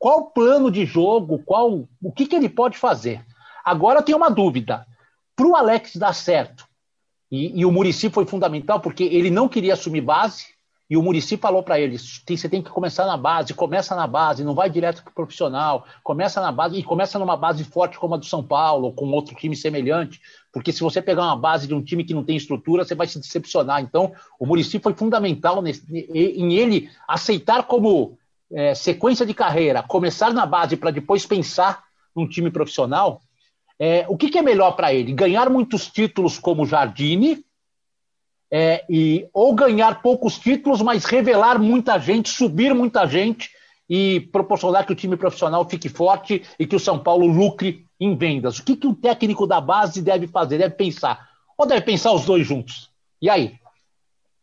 [0.00, 1.38] Qual o plano de jogo?
[1.44, 3.24] Qual o que, que ele pode fazer?
[3.64, 4.84] Agora eu tenho uma dúvida.
[5.36, 6.66] Para o Alex dar certo,
[7.30, 10.46] e, e o Murici foi fundamental porque ele não queria assumir base,
[10.88, 14.44] e o Murici falou para ele: você tem que começar na base, começa na base,
[14.44, 18.14] não vai direto para o profissional, começa na base, e começa numa base forte como
[18.14, 20.20] a do São Paulo, ou com outro time semelhante,
[20.52, 23.08] porque se você pegar uma base de um time que não tem estrutura, você vai
[23.08, 23.82] se decepcionar.
[23.82, 28.16] Então, o Murici foi fundamental nesse, em ele aceitar como
[28.52, 31.82] é, sequência de carreira, começar na base para depois pensar
[32.14, 33.20] num time profissional.
[33.78, 35.12] É, o que, que é melhor para ele?
[35.12, 37.44] Ganhar muitos títulos como Jardine
[38.50, 43.50] é, e, ou ganhar poucos títulos, mas revelar muita gente, subir muita gente
[43.88, 48.16] e proporcionar que o time profissional fique forte e que o São Paulo lucre em
[48.16, 48.58] vendas.
[48.58, 50.58] O que, que um técnico da base deve fazer?
[50.58, 51.28] Deve pensar.
[51.56, 52.90] Ou deve pensar os dois juntos?
[53.20, 53.58] E aí?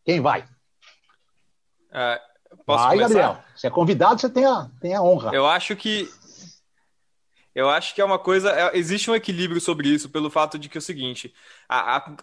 [0.06, 0.46] Quem vai?
[2.66, 3.14] Posso vai, começar?
[3.14, 3.44] Gabriel.
[3.56, 5.32] Você é convidado, você tem a, tem a honra.
[5.34, 6.10] Eu acho que
[7.56, 8.50] eu acho que é uma coisa.
[8.50, 11.34] É, existe um equilíbrio sobre isso, pelo fato de que é o seguinte:
[11.70, 12.14] a, a,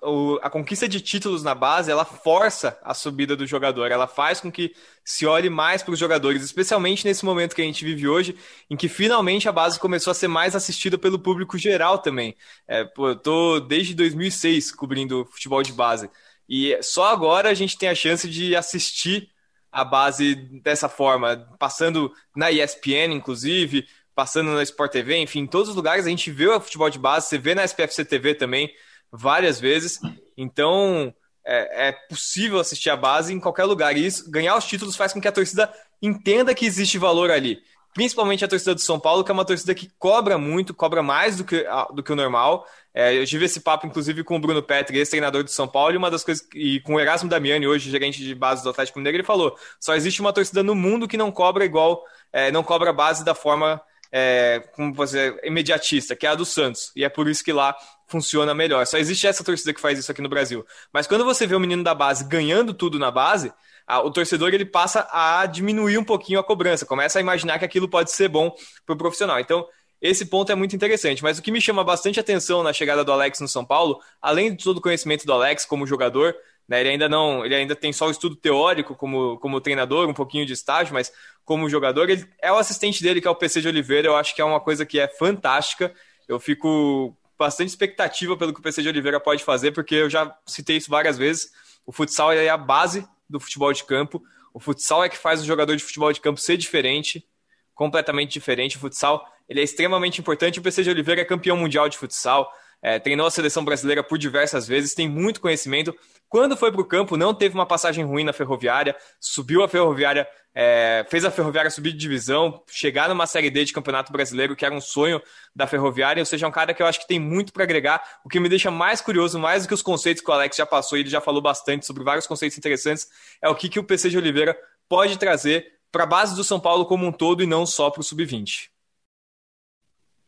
[0.42, 4.50] a, conquista de títulos na base ela força a subida do jogador, ela faz com
[4.50, 8.36] que se olhe mais para os jogadores, especialmente nesse momento que a gente vive hoje,
[8.68, 12.36] em que finalmente a base começou a ser mais assistida pelo público geral também.
[12.66, 16.10] É, pô, eu tô desde 2006 cobrindo futebol de base,
[16.48, 19.30] e só agora a gente tem a chance de assistir
[19.72, 23.86] a base dessa forma, passando na ESPN, inclusive
[24.20, 26.98] passando na Sport TV, enfim, em todos os lugares a gente vê o futebol de
[26.98, 28.70] base, você vê na SPFC TV também
[29.11, 29.98] várias vezes.
[30.37, 33.96] Então é, é, possível assistir a base em qualquer lugar.
[33.96, 37.62] E isso, ganhar os títulos faz com que a torcida entenda que existe valor ali.
[37.94, 41.38] Principalmente a torcida do São Paulo, que é uma torcida que cobra muito, cobra mais
[41.38, 42.66] do que, do que o normal.
[42.92, 45.96] É, eu tive esse papo, inclusive, com o Bruno Petri, ex-treinador do São Paulo, e
[45.96, 49.16] uma das coisas, e com o Erasmo Damiani, hoje gerente de base do Atlético Mineiro,
[49.16, 52.92] ele falou: só existe uma torcida no mundo que não cobra igual, é, não cobra
[52.92, 53.80] base da forma
[54.12, 56.92] é, como você imediatista, que é a do Santos.
[56.96, 58.86] E é por isso que lá funciona melhor.
[58.86, 60.66] Só existe essa torcida que faz isso aqui no Brasil.
[60.92, 63.52] Mas quando você vê o menino da base ganhando tudo na base,
[63.86, 67.64] a, o torcedor ele passa a diminuir um pouquinho a cobrança, começa a imaginar que
[67.64, 69.38] aquilo pode ser bom para o profissional.
[69.38, 69.66] Então,
[70.00, 71.22] esse ponto é muito interessante.
[71.22, 74.54] Mas o que me chama bastante atenção na chegada do Alex no São Paulo, além
[74.54, 76.34] de todo o conhecimento do Alex como jogador,
[76.70, 80.14] né, ele ainda não, ele ainda tem só o estudo teórico como, como treinador, um
[80.14, 81.12] pouquinho de estágio, mas
[81.44, 84.06] como jogador, ele é o assistente dele, que é o PC de Oliveira.
[84.06, 85.92] Eu acho que é uma coisa que é fantástica.
[86.28, 90.33] Eu fico bastante expectativa pelo que o PC de Oliveira pode fazer, porque eu já
[90.46, 91.50] citei isso várias vezes.
[91.85, 94.22] O futsal é a base do futebol de campo.
[94.54, 97.26] O futsal é que faz o jogador de futebol de campo ser diferente,
[97.74, 98.76] completamente diferente.
[98.76, 100.61] O futsal ele é extremamente importante.
[100.61, 102.48] O PC de Oliveira é campeão mundial de futsal,
[102.82, 105.94] é, treinou a seleção brasileira por diversas vezes, tem muito conhecimento.
[106.28, 110.26] Quando foi para o campo, não teve uma passagem ruim na ferroviária, subiu a ferroviária,
[110.54, 114.64] é, fez a ferroviária subir de divisão, chegar numa Série D de Campeonato Brasileiro, que
[114.64, 115.20] era um sonho
[115.54, 118.02] da ferroviária, ou seja, é um cara que eu acho que tem muito para agregar.
[118.24, 120.66] O que me deixa mais curioso, mais do que os conceitos que o Alex já
[120.66, 123.08] passou, ele já falou bastante sobre vários conceitos interessantes,
[123.42, 124.56] é o que, que o PC de Oliveira
[124.88, 128.00] pode trazer para a base do São Paulo como um todo e não só para
[128.00, 128.70] o Sub-20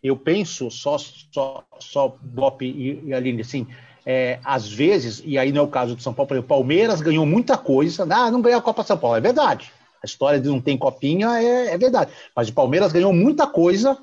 [0.02, 3.66] eu penso só, só, só Bop e, e Aline, assim,
[4.04, 7.24] é, às vezes, e aí não é o caso do São Paulo, o Palmeiras ganhou
[7.24, 9.70] muita coisa, ah, não ganhou a Copa São Paulo, é verdade.
[10.02, 12.10] A história de não tem copinha é, é verdade.
[12.34, 13.96] Mas o Palmeiras ganhou muita coisa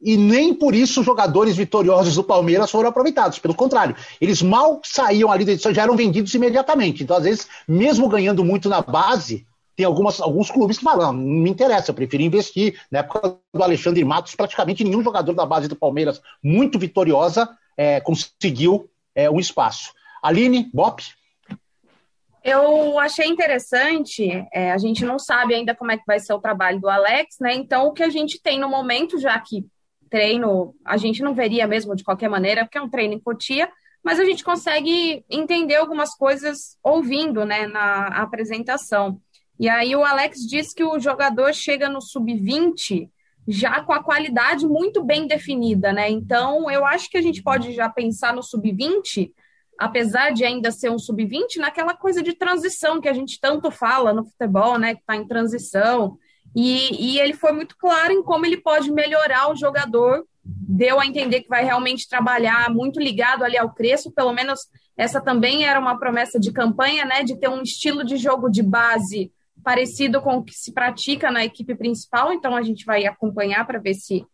[0.00, 3.38] e nem por isso os jogadores vitoriosos do Palmeiras foram aproveitados.
[3.38, 7.02] Pelo contrário, eles mal saíam ali da edição, já eram vendidos imediatamente.
[7.02, 9.46] Então, às vezes, mesmo ganhando muito na base,
[9.80, 12.78] tem algumas, alguns clubes que falam, não, não me interessa, eu prefiro investir.
[12.90, 17.98] Na época do Alexandre Matos, praticamente nenhum jogador da base do Palmeiras, muito vitoriosa, é,
[17.98, 19.94] conseguiu é, um espaço.
[20.22, 21.02] Aline, Bop?
[22.44, 26.40] Eu achei interessante, é, a gente não sabe ainda como é que vai ser o
[26.40, 27.54] trabalho do Alex, né?
[27.54, 29.64] Então, o que a gente tem no momento, já que
[30.10, 33.70] treino, a gente não veria mesmo de qualquer maneira, porque é um treino em Cotia,
[34.04, 39.18] mas a gente consegue entender algumas coisas ouvindo, né, na apresentação.
[39.60, 43.10] E aí o Alex diz que o jogador chega no sub-20
[43.46, 46.08] já com a qualidade muito bem definida, né?
[46.08, 49.30] Então, eu acho que a gente pode já pensar no sub-20,
[49.78, 54.14] apesar de ainda ser um sub-20, naquela coisa de transição que a gente tanto fala
[54.14, 54.94] no futebol, né?
[54.94, 56.16] Que está em transição.
[56.56, 60.24] E, e ele foi muito claro em como ele pode melhorar o jogador.
[60.42, 64.60] Deu a entender que vai realmente trabalhar muito ligado ali ao Crespo, pelo menos
[64.96, 67.22] essa também era uma promessa de campanha, né?
[67.22, 69.30] De ter um estilo de jogo de base
[69.62, 73.78] parecido com o que se pratica na equipe principal, então a gente vai acompanhar para
[73.78, 74.24] ver se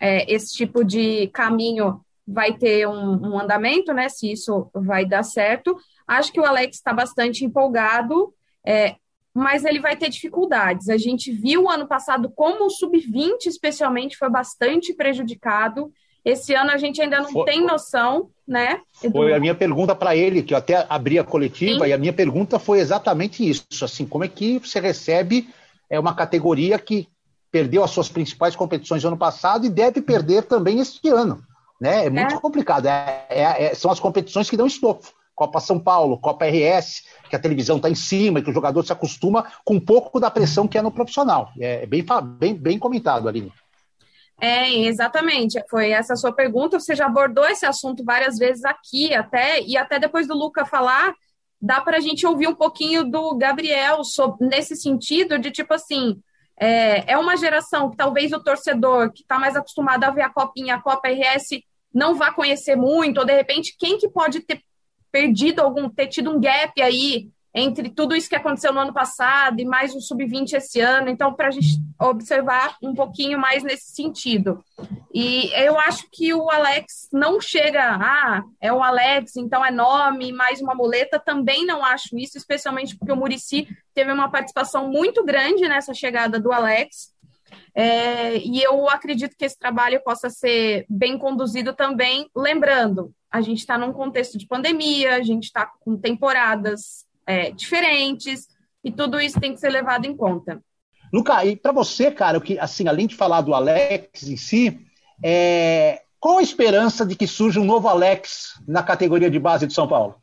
[0.00, 4.08] é, esse tipo de caminho vai ter um, um, andamento, né?
[4.08, 5.76] Se isso vai dar certo.
[6.06, 8.34] Acho que o Alex está bastante empolgado,
[8.66, 8.96] é,
[9.32, 10.88] mas ele vai ter dificuldades.
[10.88, 15.92] A gente viu ano passado como o sub-20, especialmente, foi bastante prejudicado.
[16.26, 18.80] Esse ano a gente ainda não foi, tem noção, né?
[19.00, 19.12] Edu?
[19.12, 21.90] Foi a minha pergunta para ele, que eu até abri a coletiva, Sim.
[21.90, 23.64] e a minha pergunta foi exatamente isso.
[23.80, 25.48] Assim, como é que você recebe
[25.88, 27.08] é, uma categoria que
[27.52, 31.40] perdeu as suas principais competições no ano passado e deve perder também este ano?
[31.80, 32.06] Né?
[32.06, 32.40] É muito é.
[32.40, 32.86] complicado.
[32.86, 35.12] É, é, é são as competições que dão estofo.
[35.32, 38.84] Copa São Paulo, Copa RS, que a televisão está em cima e que o jogador
[38.84, 41.50] se acostuma com um pouco da pressão que é no profissional.
[41.60, 42.04] É bem,
[42.40, 43.52] bem, bem comentado, Aline.
[44.40, 45.62] É, exatamente.
[45.68, 46.78] Foi essa a sua pergunta.
[46.78, 51.14] Você já abordou esse assunto várias vezes aqui, até, e até depois do Luca falar,
[51.60, 56.20] dá para a gente ouvir um pouquinho do Gabriel sobre, nesse sentido de tipo assim.
[56.58, 60.30] É, é uma geração que talvez o torcedor que está mais acostumado a ver a
[60.30, 61.60] Copinha, a Copa RS,
[61.92, 64.62] não vá conhecer muito, ou de repente, quem que pode ter
[65.12, 69.58] perdido algum, ter tido um gap aí entre tudo isso que aconteceu no ano passado
[69.58, 73.94] e mais um sub-20 esse ano, então, para a gente observar um pouquinho mais nesse
[73.94, 74.62] sentido.
[75.12, 80.32] E eu acho que o Alex não chega, ah, é o Alex, então é nome,
[80.32, 85.24] mais uma muleta, também não acho isso, especialmente porque o Murici teve uma participação muito
[85.24, 87.14] grande nessa chegada do Alex.
[87.74, 93.60] É, e eu acredito que esse trabalho possa ser bem conduzido também, lembrando, a gente
[93.60, 98.46] está num contexto de pandemia, a gente está com temporadas é, diferentes,
[98.84, 100.62] e tudo isso tem que ser levado em conta.
[101.12, 104.78] Luca, e para você, cara, o que, assim, além de falar do Alex em si,
[105.22, 106.00] é...
[106.20, 109.88] qual a esperança de que surja um novo Alex na categoria de base de São
[109.88, 110.16] Paulo?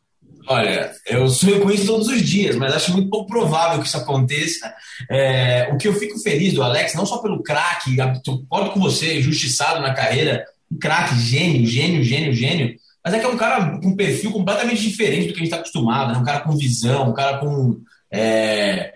[0.45, 3.97] Olha, eu sonho com isso todos os dias, mas acho muito pouco provável que isso
[3.97, 4.73] aconteça.
[5.09, 9.21] É, o que eu fico feliz do Alex, não só pelo craque, concordo com você,
[9.21, 13.77] justiçado na carreira, um craque, gênio, gênio, gênio, gênio, mas é que é um cara
[13.79, 16.19] com um perfil completamente diferente do que a gente está acostumado, né?
[16.19, 17.79] Um cara com visão, um cara com.
[18.11, 18.93] É...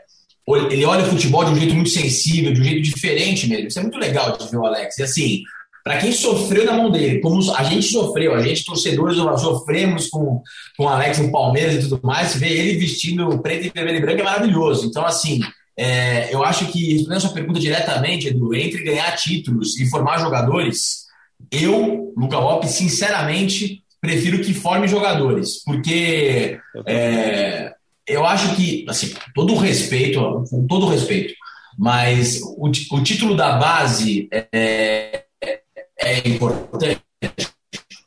[0.72, 3.68] Ele olha o futebol de um jeito muito sensível, de um jeito diferente mesmo.
[3.68, 4.98] Isso é muito legal de ver o Alex.
[4.98, 5.44] E assim,
[5.84, 10.42] para quem sofreu na mão dele, como a gente sofreu, a gente, torcedores, sofremos com,
[10.78, 14.02] com o Alex no Palmeiras e tudo mais, ver ele vestindo preto e vermelho e
[14.02, 14.86] branco é maravilhoso.
[14.86, 15.42] Então, assim,
[15.78, 20.20] é, eu acho que, respondendo a sua pergunta diretamente, Edu, entre ganhar títulos e formar
[20.20, 21.06] jogadores,
[21.52, 27.74] eu, Luca Lopes, sinceramente, prefiro que forme jogadores, porque é,
[28.08, 31.34] eu acho que, assim, todo o respeito, com todo respeito,
[31.78, 35.62] mas o, o título da base é, é,
[36.00, 37.02] é importante.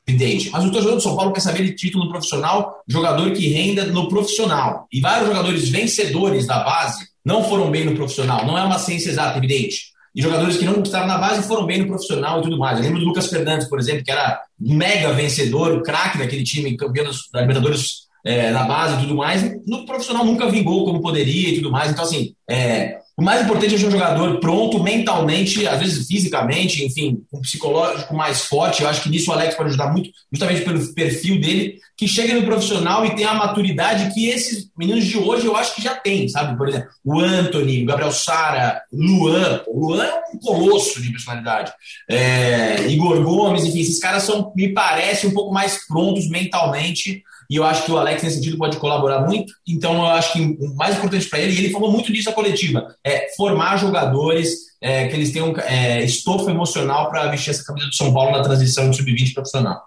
[0.06, 0.50] evidente.
[0.50, 4.08] Mas o torcedor do São Paulo quer saber de título profissional, jogador que renda no
[4.08, 4.88] profissional.
[4.92, 8.44] E vários jogadores vencedores da base não foram bem no profissional.
[8.46, 9.90] Não é uma ciência exata, evidente.
[10.14, 12.78] E jogadores que não estavam na base foram bem no profissional e tudo mais.
[12.78, 16.76] Eu lembro do Lucas Fernandes, por exemplo, que era mega vencedor, o craque daquele time,
[16.76, 19.42] campeão da Libertadores é, na base e tudo mais.
[19.66, 21.92] No profissional nunca vingou como poderia e tudo mais.
[21.92, 26.84] Então, assim, é, o mais importante é ser um jogador pronto mentalmente, às vezes fisicamente,
[26.84, 28.82] enfim, um psicológico mais forte.
[28.82, 32.32] Eu acho que nisso o Alex pode ajudar muito, justamente pelo perfil dele, que chegue
[32.32, 35.94] no profissional e tenha a maturidade que esses meninos de hoje eu acho que já
[35.94, 36.56] tem, sabe?
[36.56, 39.62] Por exemplo, o Anthony, o Gabriel Sara, Luan.
[39.66, 41.72] O Luan é um colosso de personalidade.
[42.08, 47.56] É, Igor Gomes, enfim, esses caras são, me parece, um pouco mais prontos mentalmente e
[47.56, 49.52] eu acho que o Alex, nesse sentido, pode colaborar muito.
[49.66, 52.34] Então, eu acho que o mais importante para ele, e ele falou muito disso na
[52.34, 57.88] coletiva, é formar jogadores é, que eles tenham é, estofo emocional para vestir essa camisa
[57.88, 59.82] do São Paulo na transição de sub-20 profissional.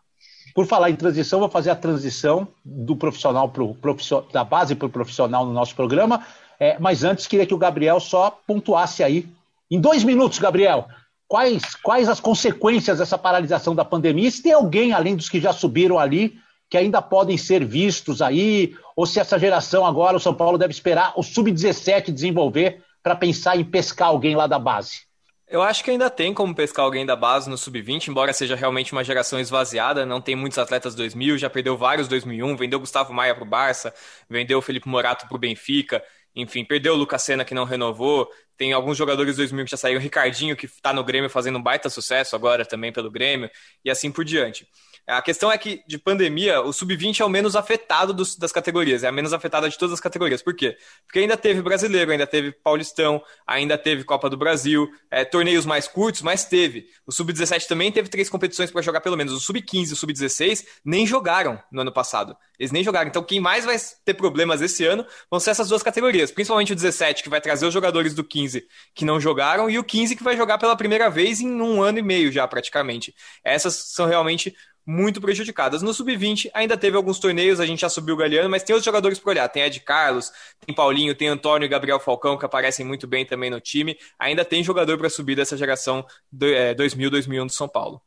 [0.54, 4.88] Por falar em transição, vou fazer a transição do profissional pro profissional, da base para
[4.88, 6.21] o profissional no nosso programa.
[6.60, 9.26] É, mas antes, queria que o Gabriel só pontuasse aí.
[9.71, 10.86] Em dois minutos, Gabriel,
[11.30, 14.30] quais, quais as consequências dessa paralisação da pandemia?
[14.30, 16.42] Se tem alguém, além dos que já subiram ali,
[16.73, 20.73] que ainda podem ser vistos aí, ou se essa geração agora, o São Paulo deve
[20.73, 25.01] esperar o Sub-17 desenvolver para pensar em pescar alguém lá da base?
[25.47, 28.91] Eu acho que ainda tem como pescar alguém da base no sub-20, embora seja realmente
[28.91, 33.36] uma geração esvaziada, não tem muitos atletas 2000, já perdeu vários 2001, vendeu Gustavo Maia
[33.36, 33.93] para o Barça,
[34.27, 36.03] vendeu o Felipe Morato para o Benfica,
[36.36, 40.01] enfim, perdeu o Lucas Senna que não renovou, tem alguns jogadores 2000 que já saíram,
[40.01, 43.47] Ricardinho que está no Grêmio fazendo um baita sucesso agora também pelo Grêmio,
[43.86, 44.67] e assim por diante.
[45.05, 49.03] A questão é que, de pandemia, o sub-20 é o menos afetado dos, das categorias,
[49.03, 50.41] é a menos afetada de todas as categorias.
[50.41, 50.77] Por quê?
[51.05, 55.89] Porque ainda teve brasileiro, ainda teve Paulistão, ainda teve Copa do Brasil, é, torneios mais
[55.89, 56.87] curtos, mas teve.
[57.05, 59.33] O sub-17 também teve três competições para jogar pelo menos.
[59.33, 62.37] O sub-15 e o sub-16 nem jogaram no ano passado.
[62.57, 63.09] Eles nem jogaram.
[63.09, 66.31] Então, quem mais vai ter problemas esse ano vão ser essas duas categorias.
[66.31, 69.83] Principalmente o 17, que vai trazer os jogadores do 15 que não jogaram, e o
[69.83, 73.13] 15 que vai jogar pela primeira vez em um ano e meio já, praticamente.
[73.43, 75.81] Essas são realmente muito prejudicadas.
[75.81, 78.85] No sub-20 ainda teve alguns torneios, a gente já subiu o Galeano, mas tem outros
[78.85, 79.49] jogadores para olhar.
[79.49, 80.31] Tem Ed Carlos,
[80.65, 83.97] tem Paulinho, tem Antônio e Gabriel Falcão, que aparecem muito bem também no time.
[84.19, 88.01] Ainda tem jogador para subir dessa geração 2000-2001 do São Paulo.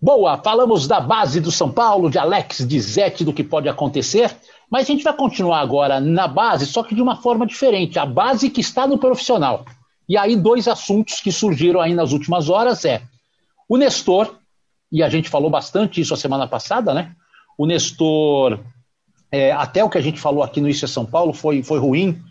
[0.00, 4.34] Boa, falamos da base do São Paulo, de Alex Dizete, do que pode acontecer,
[4.68, 8.04] mas a gente vai continuar agora na base, só que de uma forma diferente, a
[8.04, 9.64] base que está no profissional.
[10.08, 13.00] E aí dois assuntos que surgiram aí nas últimas horas é
[13.68, 14.34] o Nestor,
[14.92, 17.12] e a gente falou bastante isso a semana passada, né?
[17.56, 18.60] O Nestor,
[19.30, 21.78] é, até o que a gente falou aqui no Isso é São Paulo foi, foi
[21.78, 22.22] ruim,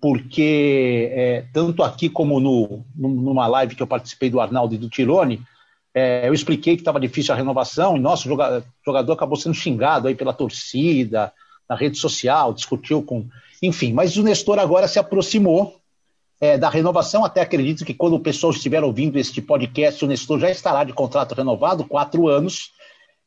[0.00, 4.88] porque é, tanto aqui como no, numa live que eu participei do Arnaldo e do
[4.88, 5.42] Tirone,
[5.94, 10.08] é, eu expliquei que estava difícil a renovação e nosso jogador, jogador acabou sendo xingado
[10.08, 11.32] aí pela torcida,
[11.68, 13.26] na rede social, discutiu com.
[13.62, 15.76] Enfim, mas o Nestor agora se aproximou
[16.40, 17.24] é, da renovação.
[17.24, 20.92] Até acredito que quando o pessoal estiver ouvindo este podcast, o Nestor já estará de
[20.92, 22.72] contrato renovado, quatro anos.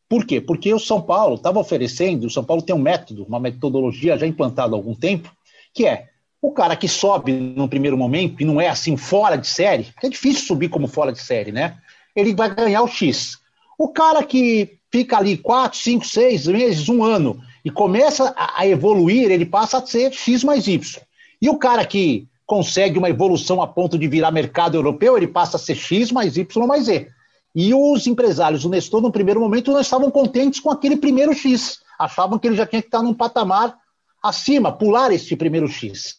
[0.07, 0.41] Por quê?
[0.41, 4.25] Porque o São Paulo estava oferecendo, o São Paulo tem um método, uma metodologia já
[4.25, 5.31] implantada há algum tempo,
[5.73, 6.07] que é
[6.41, 10.07] o cara que sobe no primeiro momento e não é assim fora de série, porque
[10.07, 11.77] é difícil subir como fora de série, né?
[12.15, 13.37] Ele vai ganhar o X.
[13.77, 19.29] O cara que fica ali quatro, cinco, seis meses, um ano e começa a evoluir,
[19.29, 21.01] ele passa a ser X mais Y.
[21.41, 25.55] E o cara que consegue uma evolução a ponto de virar mercado europeu, ele passa
[25.55, 27.07] a ser X mais Y mais Z.
[27.55, 31.79] E os empresários, o Nestor, no primeiro momento, não estavam contentes com aquele primeiro X.
[31.99, 33.77] Achavam que ele já tinha que estar num patamar
[34.23, 36.15] acima, pular esse primeiro X.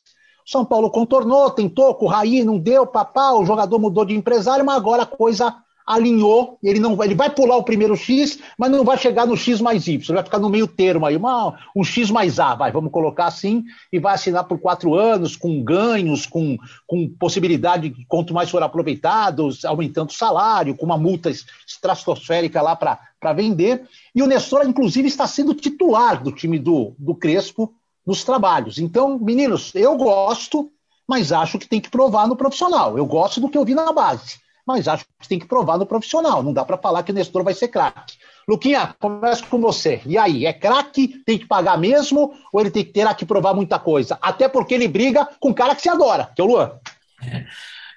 [0.47, 4.65] São Paulo contornou, tentou com o Raí, não deu, papá, o jogador mudou de empresário,
[4.65, 5.57] mas agora a coisa
[5.91, 9.37] alinhou, ele não vai, ele vai pular o primeiro X, mas não vai chegar no
[9.37, 12.71] X mais Y, vai ficar no meio termo aí, uma, um X mais A, vai,
[12.71, 18.33] vamos colocar assim, e vai assinar por quatro anos, com ganhos, com, com possibilidade, quanto
[18.33, 21.29] mais for aproveitado, aumentando o salário, com uma multa
[21.67, 23.83] estratosférica lá para vender,
[24.15, 27.75] e o Nestor, inclusive, está sendo titular do time do, do Crespo
[28.07, 28.79] nos trabalhos.
[28.79, 30.71] Então, meninos, eu gosto,
[31.09, 33.93] mas acho que tem que provar no profissional, eu gosto do que eu vi na
[33.93, 34.39] base
[34.73, 36.43] mas acho que tem que provar no profissional.
[36.43, 38.15] Não dá para falar que o Nestor vai ser craque.
[38.49, 40.01] Luquinha, começo com você.
[40.07, 41.23] E aí, é craque?
[41.25, 42.33] Tem que pagar mesmo?
[42.53, 44.19] Ou ele tem que ter que provar muita coisa?
[44.21, 46.73] Até porque ele briga com o cara que se adora, que é o Luan.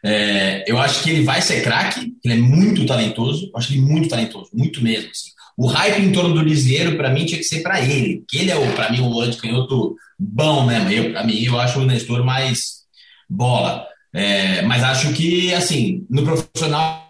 [0.05, 3.81] É, eu acho que ele vai ser craque, ele é muito talentoso, eu acho ele
[3.81, 5.09] muito talentoso, muito mesmo.
[5.09, 5.29] Assim.
[5.57, 8.51] O hype em torno do Lisieiro, para mim, tinha que ser para ele, que ele
[8.51, 10.89] é, para mim, o anticanhoto bom mesmo.
[10.89, 12.83] Eu, para mim, eu acho o Nestor mais
[13.29, 13.87] bola.
[14.13, 17.03] É, mas acho que, assim, no profissional,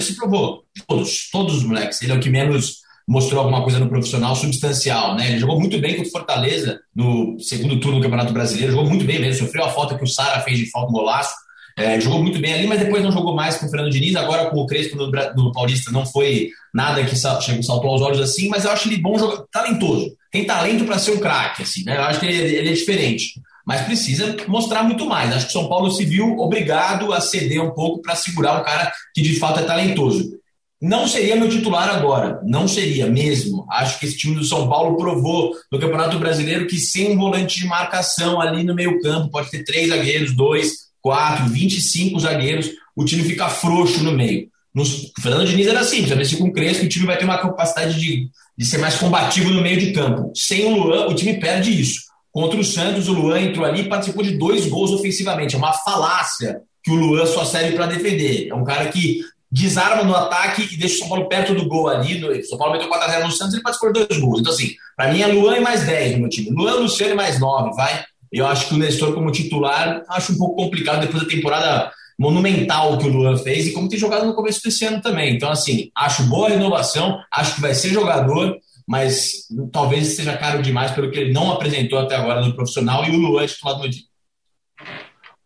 [0.00, 0.64] se provou.
[0.86, 2.00] Todos, todos os moleques.
[2.02, 5.30] Ele é o que menos mostrou alguma coisa no profissional substancial, né?
[5.30, 9.04] Ele jogou muito bem contra o Fortaleza no segundo turno do Campeonato Brasileiro, jogou muito
[9.04, 11.34] bem mesmo, sofreu a falta que o Sara fez de falta, um golaço.
[11.76, 14.14] É, jogou muito bem ali, mas depois não jogou mais com o Fernando Diniz.
[14.14, 18.48] Agora com o Crespo no, no Paulista não foi nada que saltou aos olhos assim,
[18.48, 20.14] mas eu acho ele bom jogador, talentoso.
[20.30, 21.96] Tem talento para ser um craque, assim, né?
[21.96, 23.40] Eu acho que ele, ele, é diferente.
[23.66, 25.32] Mas precisa mostrar muito mais.
[25.32, 28.64] Acho que o São Paulo se viu obrigado a ceder um pouco para segurar um
[28.64, 30.34] cara que de fato é talentoso.
[30.80, 33.66] Não seria meu titular agora, não seria mesmo.
[33.70, 37.58] Acho que esse time do São Paulo provou no Campeonato Brasileiro que sem um volante
[37.58, 43.22] de marcação ali no meio-campo, pode ter três zagueiros, dois, quatro, 25 zagueiros, o time
[43.22, 44.48] fica frouxo no meio.
[44.74, 44.84] No
[45.22, 47.98] Fernando Diniz era assim, já se com o Crespo, o time vai ter uma capacidade
[47.98, 50.32] de, de ser mais combativo no meio de campo.
[50.34, 52.00] Sem o Luan, o time perde isso.
[52.34, 55.54] Contra o Santos, o Luan entrou ali e participou de dois gols ofensivamente.
[55.54, 58.48] É uma falácia que o Luan só serve para defender.
[58.48, 61.88] É um cara que desarma no ataque e deixa o São Paulo perto do gol
[61.88, 62.18] ali.
[62.18, 64.40] No, São Paulo meteu 4x0 no Santos, ele participou de dois gols.
[64.40, 66.50] Então, assim, para mim é Luan e mais 10 no meu time.
[66.50, 68.04] Luan, Luciano e mais 9, vai.
[68.32, 72.98] Eu acho que o Nestor, como titular, acho um pouco complicado depois da temporada monumental
[72.98, 75.36] que o Luan fez e como tem jogado no começo desse ano também.
[75.36, 78.56] Então, assim, acho boa a renovação, acho que vai ser jogador,
[78.86, 83.10] mas talvez seja caro demais pelo que ele não apresentou até agora no profissional e
[83.10, 84.06] o Luan é titular do time.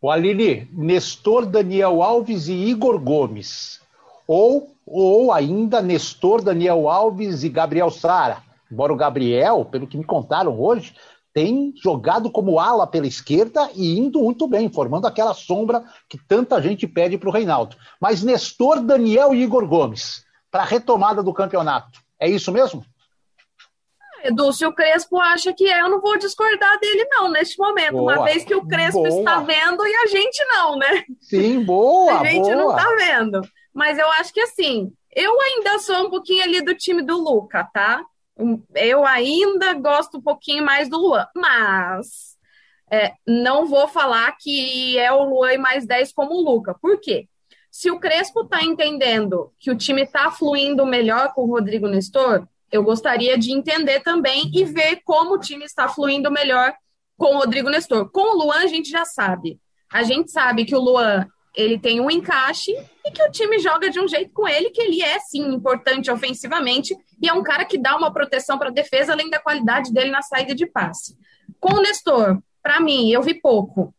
[0.01, 3.81] O Aline, Nestor, Daniel Alves e Igor Gomes.
[4.27, 8.43] Ou, ou ainda Nestor, Daniel Alves e Gabriel Sara.
[8.71, 10.95] Embora o Gabriel, pelo que me contaram hoje,
[11.33, 16.61] tem jogado como ala pela esquerda e indo muito bem, formando aquela sombra que tanta
[16.61, 17.77] gente pede para o Reinaldo.
[18.01, 22.01] Mas Nestor, Daniel e Igor Gomes, para a retomada do campeonato.
[22.21, 22.85] É isso mesmo?
[24.25, 27.93] Edu, se o Crespo acha que é, eu não vou discordar dele, não, neste momento,
[27.93, 29.09] boa, uma vez que o Crespo boa.
[29.09, 31.05] está vendo e a gente não, né?
[31.21, 32.21] Sim, boa.
[32.21, 32.57] a gente boa.
[32.57, 33.41] não está vendo.
[33.73, 37.69] Mas eu acho que assim, eu ainda sou um pouquinho ali do time do Luca,
[37.73, 38.03] tá?
[38.75, 42.37] Eu ainda gosto um pouquinho mais do Luan, mas
[42.91, 46.75] é, não vou falar que é o Luan e mais 10 como o Luca.
[46.81, 47.29] Por quê?
[47.71, 52.47] Se o Crespo está entendendo que o time está fluindo melhor com o Rodrigo Nestor,
[52.71, 56.75] eu gostaria de entender também e ver como o time está fluindo melhor
[57.17, 58.11] com o Rodrigo Nestor.
[58.11, 59.59] Com o Luan, a gente já sabe.
[59.93, 62.73] A gente sabe que o Luan ele tem um encaixe
[63.05, 66.11] e que o time joga de um jeito com ele, que ele é sim importante
[66.11, 69.93] ofensivamente e é um cara que dá uma proteção para a defesa, além da qualidade
[69.93, 71.17] dele na saída de passe.
[71.59, 73.93] Com o Nestor, para mim, eu vi pouco.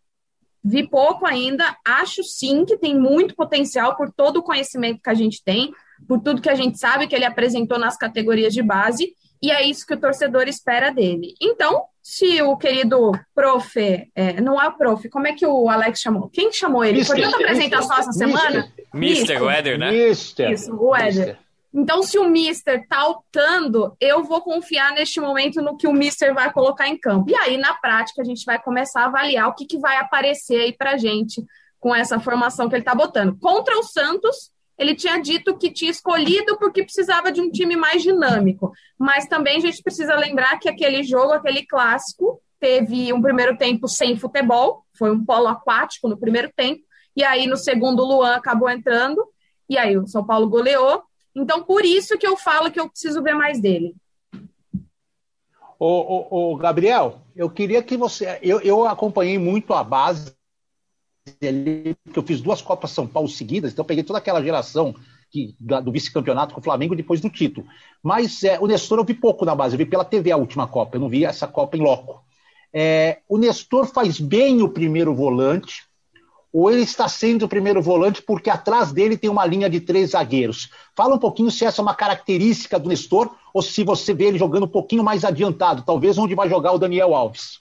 [0.63, 5.13] Vi pouco ainda, acho sim que tem muito potencial por todo o conhecimento que a
[5.13, 5.73] gente tem,
[6.07, 9.63] por tudo que a gente sabe que ele apresentou nas categorias de base, e é
[9.63, 11.33] isso que o torcedor espera dele.
[11.41, 13.79] Então, se o querido prof,
[14.15, 16.29] é, não é o prof, como é que o Alex chamou?
[16.29, 16.99] Quem chamou ele?
[16.99, 18.71] Mister, Foi tanta apresentação essa semana?
[18.93, 19.91] Mister, o Éder, né?
[19.91, 20.51] Mister.
[20.51, 21.37] Isso, o Éder.
[21.71, 26.33] Então, se o Mister tá optando, eu vou confiar neste momento no que o Mister
[26.33, 27.29] vai colocar em campo.
[27.29, 30.59] E aí, na prática, a gente vai começar a avaliar o que, que vai aparecer
[30.61, 31.45] aí pra gente
[31.79, 33.37] com essa formação que ele tá botando.
[33.39, 38.01] Contra o Santos, ele tinha dito que tinha escolhido porque precisava de um time mais
[38.01, 38.71] dinâmico.
[38.97, 43.89] Mas também a gente precisa lembrar que aquele jogo, aquele clássico, teve um primeiro tempo
[43.89, 46.81] sem futebol, foi um polo aquático no primeiro tempo,
[47.13, 49.21] e aí no segundo o Luan acabou entrando,
[49.67, 51.03] e aí o São Paulo goleou.
[51.35, 53.93] Então, por isso que eu falo que eu preciso ver mais dele.
[55.77, 58.37] Ô Gabriel, eu queria que você.
[58.41, 60.33] Eu, eu acompanhei muito a base
[61.41, 64.95] ali, porque eu fiz duas Copas São Paulo seguidas, então peguei toda aquela geração
[65.31, 67.67] que, do vice-campeonato com o Flamengo depois do título.
[68.01, 70.67] Mas é, o Nestor eu vi pouco na base, eu vi pela TV a última
[70.67, 72.23] Copa, eu não vi essa Copa em loco.
[72.73, 75.89] É, o Nestor faz bem o primeiro volante,
[76.51, 80.11] ou ele está sendo o primeiro volante porque atrás dele tem uma linha de três
[80.11, 80.69] zagueiros.
[80.95, 84.39] Fala um pouquinho se essa é uma característica do Nestor ou se você vê ele
[84.39, 87.59] jogando um pouquinho mais adiantado, talvez onde vai jogar o Daniel Alves.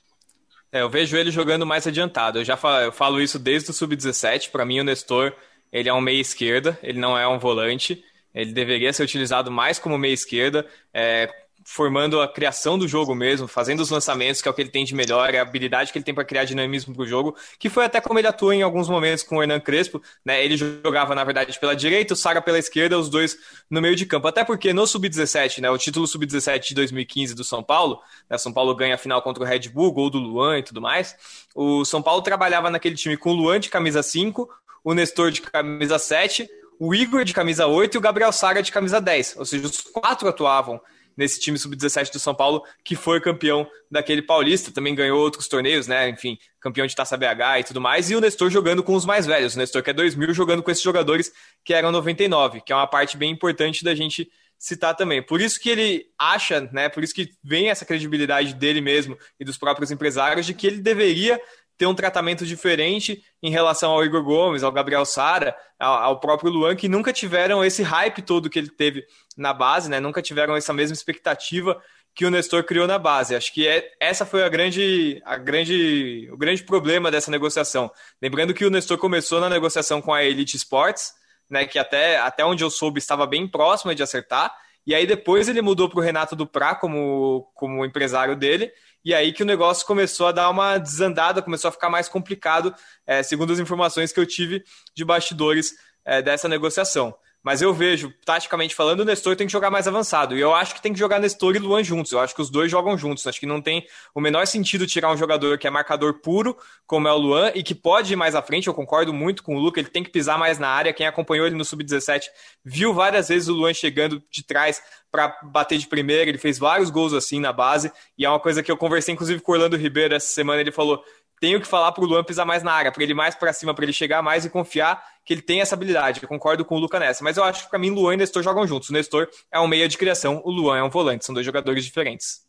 [0.70, 2.38] É, eu vejo ele jogando mais adiantado.
[2.38, 4.50] Eu já falo, eu falo isso desde o sub-17.
[4.50, 5.34] Para mim, o Nestor
[5.72, 8.04] ele é um meia esquerda, ele não é um volante.
[8.34, 10.66] Ele deveria ser utilizado mais como meia esquerda.
[10.92, 11.28] É,
[11.70, 14.86] formando a criação do jogo mesmo, fazendo os lançamentos, que é o que ele tem
[14.86, 17.84] de melhor, a habilidade que ele tem para criar dinamismo para o jogo, que foi
[17.84, 20.42] até como ele atua em alguns momentos com o Hernan Crespo, né?
[20.42, 23.36] Ele jogava, na verdade, pela direita, o Sara pela esquerda, os dois
[23.68, 24.26] no meio de campo.
[24.26, 25.70] Até porque no Sub-17, né?
[25.70, 28.00] O título Sub-17 de 2015 do São Paulo,
[28.30, 28.38] né?
[28.38, 31.16] São Paulo ganha a final contra o Red Bull, gol do Luan e tudo mais.
[31.54, 34.48] O São Paulo trabalhava naquele time com o Luan de camisa 5,
[34.82, 36.48] o Nestor de camisa 7,
[36.80, 39.36] o Igor de camisa 8 e o Gabriel Sara de camisa 10.
[39.36, 40.80] Ou seja, os quatro atuavam
[41.18, 45.88] nesse time sub-17 do São Paulo, que foi campeão daquele paulista, também ganhou outros torneios,
[45.88, 46.08] né?
[46.08, 48.08] Enfim, campeão de Taça BH e tudo mais.
[48.08, 49.56] E o Nestor jogando com os mais velhos.
[49.56, 51.32] O Nestor, que é 2000, jogando com esses jogadores
[51.64, 55.20] que eram 99, que é uma parte bem importante da gente citar também.
[55.20, 56.88] Por isso que ele acha, né?
[56.88, 60.78] Por isso que vem essa credibilidade dele mesmo e dos próprios empresários de que ele
[60.80, 61.40] deveria
[61.78, 66.74] ter um tratamento diferente em relação ao Igor Gomes, ao Gabriel Sara, ao, próprio Luan,
[66.74, 69.06] que nunca tiveram esse hype todo que ele teve
[69.36, 70.00] na base, né?
[70.00, 71.80] Nunca tiveram essa mesma expectativa
[72.16, 73.36] que o Nestor criou na base.
[73.36, 77.88] Acho que é, essa foi a grande, a grande, o grande problema dessa negociação.
[78.20, 81.14] Lembrando que o Nestor começou na negociação com a Elite Sports,
[81.48, 81.64] né?
[81.64, 84.52] Que até, até onde eu soube estava bem próxima de acertar.
[84.89, 88.72] E aí depois ele mudou para o Renato Duprá como, como empresário dele
[89.05, 92.74] e aí que o negócio começou a dar uma desandada, começou a ficar mais complicado,
[93.07, 94.64] é, segundo as informações que eu tive
[94.95, 95.74] de bastidores
[96.07, 97.14] é, dessa negociação.
[97.43, 100.36] Mas eu vejo, taticamente falando, o Nestor tem que jogar mais avançado.
[100.36, 102.12] E eu acho que tem que jogar Nestor e Luan juntos.
[102.12, 103.26] Eu acho que os dois jogam juntos.
[103.26, 107.07] Acho que não tem o menor sentido tirar um jogador que é marcador puro, como
[107.07, 108.66] é o Luan, e que pode ir mais à frente.
[108.66, 110.93] Eu concordo muito com o Luca, ele tem que pisar mais na área.
[110.93, 112.24] Quem acompanhou ele no Sub-17
[112.64, 116.28] viu várias vezes o Luan chegando de trás para bater de primeira.
[116.28, 117.91] Ele fez vários gols assim na base.
[118.16, 120.61] E é uma coisa que eu conversei, inclusive, com o Orlando Ribeiro essa semana.
[120.61, 121.03] Ele falou:
[121.41, 123.74] tenho que falar para o Luan pisar mais na área, para ele mais para cima,
[123.74, 126.20] para ele chegar mais e confiar que ele tem essa habilidade.
[126.22, 127.22] Eu concordo com o Luca nessa.
[127.22, 128.89] Mas eu acho que para mim, Luan e Nestor jogam juntos.
[128.89, 131.24] O Nestor é um meia de criação, o Luan é um volante.
[131.24, 132.49] São dois jogadores diferentes.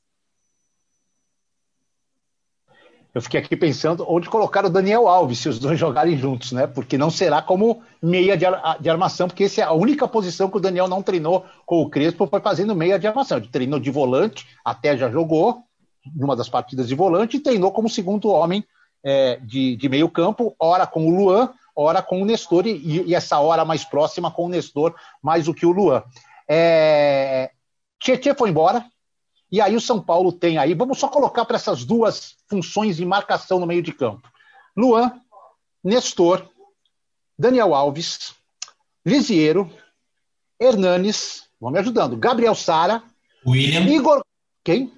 [3.14, 6.68] Eu fiquei aqui pensando onde colocar o Daniel Alves se os dois jogarem juntos, né?
[6.68, 10.50] Porque não será como meia de, ar de armação, porque essa é a única posição
[10.50, 13.40] que o Daniel não treinou com o Crespo, foi fazendo meia de armação.
[13.40, 15.64] Ele treinou de volante, até já jogou,
[16.16, 18.64] numa das partidas de volante, e treinou como segundo homem
[19.04, 23.16] é, de, de meio campo, ora com o Luan, ora com o Nestor, e, e,
[23.16, 26.04] essa hora mais próxima com o Nestor, mais do que o Luan.
[26.48, 27.52] É...
[28.00, 28.86] Tietê foi embora,
[29.52, 33.06] e aí o São Paulo tem aí, vamos só colocar para essas duas funções de
[33.06, 34.30] marcação no meio de campo.
[34.76, 35.12] Luan,
[35.84, 36.48] Nestor,
[37.38, 38.34] Daniel Alves,
[39.06, 39.72] Lisiero,
[40.60, 43.02] Hernanes, vão me ajudando, Gabriel Sara,
[43.46, 44.24] William, Igor,
[44.64, 44.92] quem?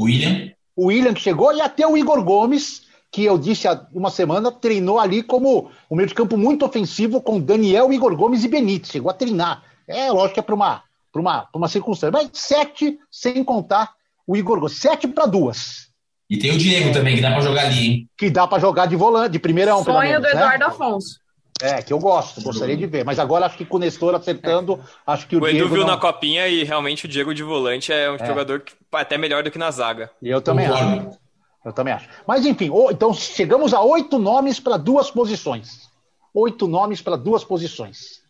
[0.00, 0.52] William.
[0.76, 4.52] O William que chegou e até o Igor Gomes, que eu disse há uma semana,
[4.52, 8.90] treinou ali como um meio de campo muito ofensivo com Daniel, Igor Gomes e Benítez.
[8.90, 9.62] Chegou a treinar.
[9.86, 10.82] É lógico que é para uma,
[11.14, 12.12] uma, uma circunstância.
[12.12, 13.92] Mas sete, sem contar
[14.26, 14.78] o Igor Gomes.
[14.78, 15.88] Sete para duas.
[16.28, 18.08] E tem o Diego também, que dá para jogar ali, hein?
[18.18, 19.82] Que dá para jogar de volante, de primeirão.
[19.82, 20.30] Sonho menos, do né?
[20.32, 20.66] Eduardo né?
[20.66, 21.20] Afonso.
[21.60, 23.04] É, que eu gosto, gostaria de ver.
[23.04, 25.58] Mas agora acho que com o Nestor acertando, acho que o, o Diego.
[25.58, 25.94] O Edu viu não...
[25.94, 28.26] na copinha e realmente o Diego de volante é um é.
[28.26, 30.10] jogador que, até melhor do que na zaga.
[30.22, 31.18] E eu também acho.
[31.64, 32.08] Eu também acho.
[32.26, 35.88] Mas enfim, então chegamos a oito nomes para duas posições.
[36.32, 38.22] Oito nomes para duas posições.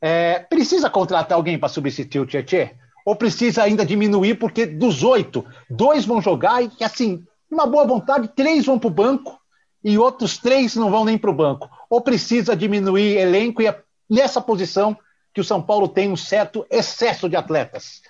[0.00, 2.70] É, precisa contratar alguém para substituir o Tietchan?
[3.04, 8.28] Ou precisa ainda diminuir, porque dos oito, dois vão jogar e, assim, uma boa vontade,
[8.28, 9.40] três vão para o banco
[9.84, 11.68] e outros três não vão nem para o banco.
[11.90, 14.96] Ou precisa diminuir elenco e é nessa posição
[15.34, 18.02] que o São Paulo tem um certo excesso de atletas.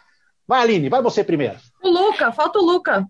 [0.46, 1.56] Vai, Aline, vai você primeiro.
[1.82, 3.06] O Luca, falta o Luca.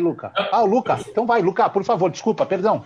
[0.00, 0.32] Luca?
[0.34, 0.98] Ah, o Luca.
[1.08, 2.84] Então vai, Luca, por favor, desculpa, perdão.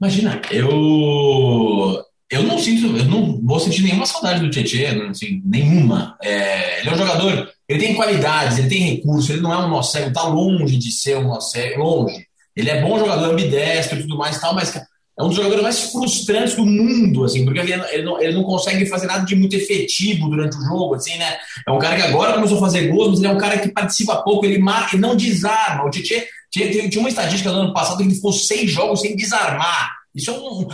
[0.00, 6.16] Imagina, eu eu não sinto, eu não vou sentir nenhuma saudade do Tietchan, assim, nenhuma.
[6.22, 9.68] É, ele é um jogador, ele tem qualidades, ele tem recursos, ele não é um
[9.68, 12.24] nó cego, tá longe de ser um nó cego, longe.
[12.54, 14.80] Ele é bom jogador, ambidestro e tudo mais e tal, mas
[15.18, 18.42] é um dos jogadores mais frustrantes do mundo, assim, porque ele, ele, não, ele não
[18.42, 21.36] consegue fazer nada de muito efetivo durante o jogo, assim, né?
[21.66, 23.68] É um cara que agora começou a fazer gols, mas ele é um cara que
[23.68, 25.84] participa pouco, ele marca e não desarma.
[25.84, 29.90] O Tietchan tinha, uma estatística no ano passado que ele ficou seis jogos sem desarmar.
[30.14, 30.68] Isso é um,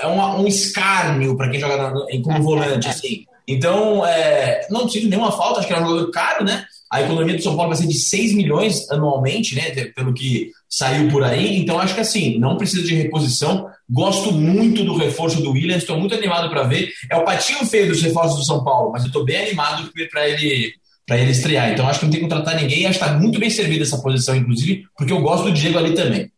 [0.00, 3.24] é um, um escárnio para quem joga em, como volante, assim.
[3.46, 6.64] Então, é, não sinto nenhuma falta, acho que é um jogador caro, né?
[6.90, 9.70] A economia do São Paulo vai ser de 6 milhões anualmente, né?
[9.94, 11.56] Pelo que saiu por aí.
[11.56, 13.68] Então, acho que assim, não precisa de reposição.
[13.88, 16.90] Gosto muito do reforço do Williams, estou muito animado para ver.
[17.10, 20.28] É o patinho feio dos reforços do São Paulo, mas eu estou bem animado para
[20.28, 20.74] ele
[21.06, 21.72] para ele estrear.
[21.72, 22.86] Então, acho que não tem que contratar ninguém.
[22.86, 25.92] Acho que está muito bem servida essa posição, inclusive, porque eu gosto do Diego ali
[25.92, 26.30] também.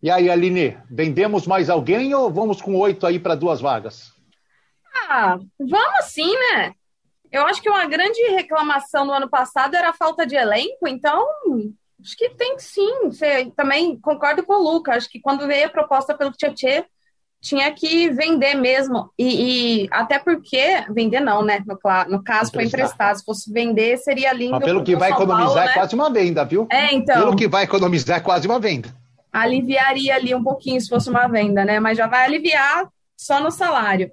[0.00, 4.12] E aí, Aline, vendemos mais alguém ou vamos com oito aí para duas vagas?
[5.08, 6.72] Ah, vamos sim, né?
[7.30, 11.26] Eu acho que uma grande reclamação no ano passado era a falta de elenco, então
[12.00, 13.04] acho que tem sim.
[13.04, 16.84] Você, também concordo com o Luca, acho que quando veio a proposta pelo Tietchan,
[17.40, 19.10] tinha que vender mesmo.
[19.16, 21.62] E, e, até porque, vender não, né?
[21.66, 23.18] No, no caso, foi emprestado.
[23.18, 24.52] Se fosse vender, seria lindo.
[24.52, 25.74] Mas pelo que vai São economizar Paulo, é né?
[25.74, 26.66] quase uma venda, viu?
[26.70, 27.14] É, então.
[27.14, 28.92] Pelo que vai economizar é quase uma venda
[29.32, 31.78] aliviaria ali um pouquinho se fosse uma venda, né?
[31.80, 34.10] Mas já vai aliviar só no salário.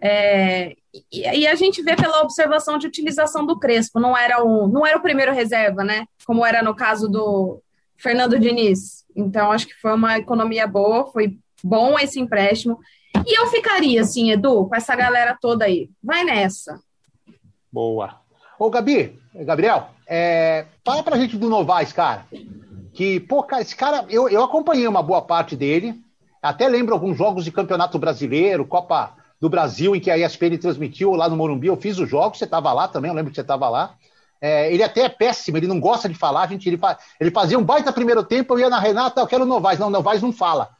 [0.00, 0.74] É,
[1.12, 4.86] E, e, a gente vê pela observação de utilização do Crespo, não era o, não
[4.86, 6.06] era o primeiro reserva, né?
[6.24, 7.60] Como era no caso do
[7.96, 9.04] Fernando Diniz.
[9.14, 12.78] Então, acho que foi uma economia boa, foi bom esse empréstimo.
[13.26, 15.90] E eu ficaria assim, Edu, com essa galera toda aí.
[16.02, 16.80] Vai nessa.
[17.72, 18.20] Boa.
[18.58, 22.26] Ô, Gabi, Gabriel, é, fala pra gente do Novaes, cara.
[22.92, 25.94] Que, pô, cara, esse cara, eu, eu acompanhei uma boa parte dele.
[26.40, 31.12] Até lembro alguns jogos de Campeonato Brasileiro, Copa do Brasil, em que a ESPN transmitiu
[31.12, 31.66] lá no Morumbi.
[31.66, 33.94] Eu fiz os jogos, você estava lá também, eu lembro que você estava lá.
[34.40, 36.68] É, ele até é péssimo, ele não gosta de falar, gente.
[36.68, 36.78] Ele,
[37.20, 39.78] ele fazia um baita primeiro tempo, eu ia na Renata, eu quero o Novaes.
[39.78, 40.70] Não, Novaes não fala.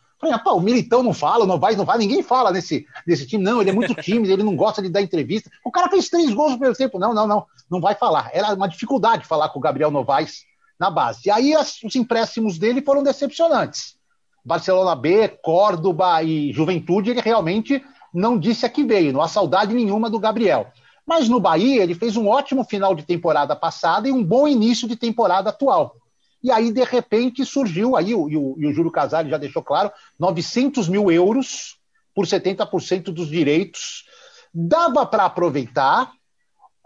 [0.46, 3.70] O Militão não fala, o Novaes não fala, ninguém fala nesse, nesse time, não, ele
[3.70, 5.50] é muito tímido, ele não gosta de dar entrevista.
[5.62, 8.30] O cara fez três gols no primeiro tempo, não, não, não, não vai falar.
[8.32, 10.44] Era uma dificuldade falar com o Gabriel Novaes
[10.80, 11.20] na base.
[11.26, 13.96] E aí as, os empréstimos dele foram decepcionantes.
[14.44, 17.84] Barcelona B, Córdoba e Juventude, ele realmente
[18.16, 20.68] não disse a que veio, não há saudade nenhuma do Gabriel.
[21.06, 24.88] Mas no Bahia, ele fez um ótimo final de temporada passada e um bom início
[24.88, 25.94] de temporada atual.
[26.42, 29.62] E aí, de repente, surgiu, aí o, e o, e o Júlio Casale já deixou
[29.62, 31.76] claro, 900 mil euros
[32.14, 34.04] por 70% dos direitos.
[34.52, 36.10] Dava para aproveitar,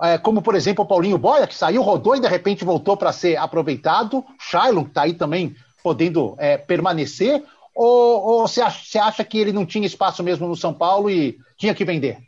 [0.02, 3.12] é, como por exemplo o Paulinho Boia, que saiu, rodou e de repente voltou para
[3.12, 4.24] ser aproveitado.
[4.40, 7.44] Shailon, que está aí também podendo é, permanecer.
[7.74, 11.10] Ou, ou você, acha, você acha que ele não tinha espaço mesmo no São Paulo
[11.10, 12.18] e tinha que vender?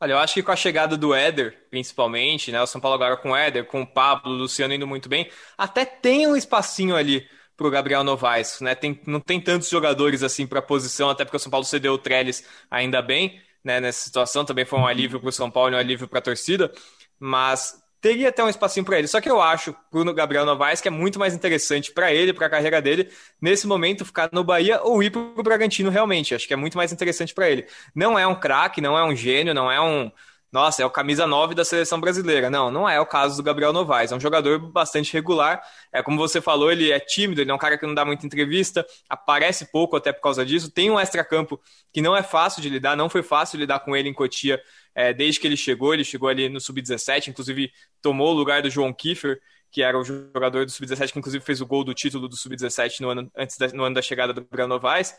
[0.00, 2.60] Olha, eu acho que com a chegada do Éder, principalmente, né?
[2.62, 5.30] O São Paulo agora com o Éder, com o Pablo, o Luciano indo muito bem,
[5.58, 8.74] até tem um espacinho ali para o Gabriel Novaes, né?
[8.74, 11.92] Tem, não tem tantos jogadores assim para a posição, até porque o São Paulo cedeu
[11.92, 13.78] o Trellis ainda bem, né?
[13.78, 16.22] Nessa situação também foi um alívio para o São Paulo e um alívio para a
[16.22, 16.72] torcida,
[17.18, 19.08] mas teria até um espacinho para ele.
[19.08, 22.46] Só que eu acho pro Gabriel Novaes que é muito mais interessante para ele, para
[22.46, 26.34] a carreira dele, nesse momento ficar no Bahia ou ir pro Bragantino realmente.
[26.34, 27.66] Acho que é muito mais interessante para ele.
[27.94, 30.10] Não é um craque, não é um gênio, não é um
[30.52, 32.50] nossa, é o camisa 9 da seleção brasileira.
[32.50, 34.10] Não, não é o caso do Gabriel Novaes.
[34.10, 35.62] É um jogador bastante regular.
[35.92, 38.26] É como você falou, ele é tímido, ele é um cara que não dá muita
[38.26, 40.70] entrevista, aparece pouco até por causa disso.
[40.70, 41.60] Tem um extra-campo
[41.92, 44.60] que não é fácil de lidar, não foi fácil lidar com ele em Cotia
[44.94, 45.94] é, desde que ele chegou.
[45.94, 47.70] Ele chegou ali no Sub-17, inclusive
[48.02, 51.60] tomou o lugar do João Kiefer, que era o jogador do Sub-17, que inclusive fez
[51.60, 54.42] o gol do título do Sub-17 no ano, antes da, no ano da chegada do
[54.42, 55.14] Gabriel Novaes.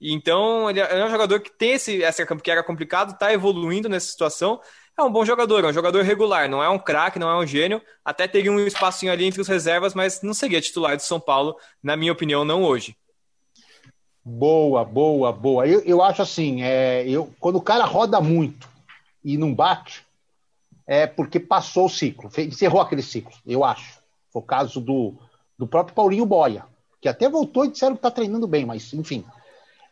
[0.00, 4.06] Então, ele é um jogador que tem esse extra-campo que era complicado, está evoluindo nessa
[4.06, 4.60] situação.
[4.96, 7.46] É um bom jogador, é um jogador regular, não é um craque, não é um
[7.46, 7.82] gênio.
[8.04, 11.56] Até teria um espacinho ali entre os reservas, mas não seria titular de São Paulo,
[11.82, 12.96] na minha opinião, não hoje.
[14.24, 15.66] Boa, boa, boa.
[15.66, 18.68] Eu, eu acho assim, é, eu, quando o cara roda muito
[19.34, 20.06] e não bate,
[20.86, 23.98] é porque passou o ciclo, encerrou aquele ciclo, eu acho.
[24.32, 25.14] Foi o caso do,
[25.58, 26.64] do próprio Paulinho Boia,
[27.00, 29.24] que até voltou e disseram que está treinando bem, mas enfim.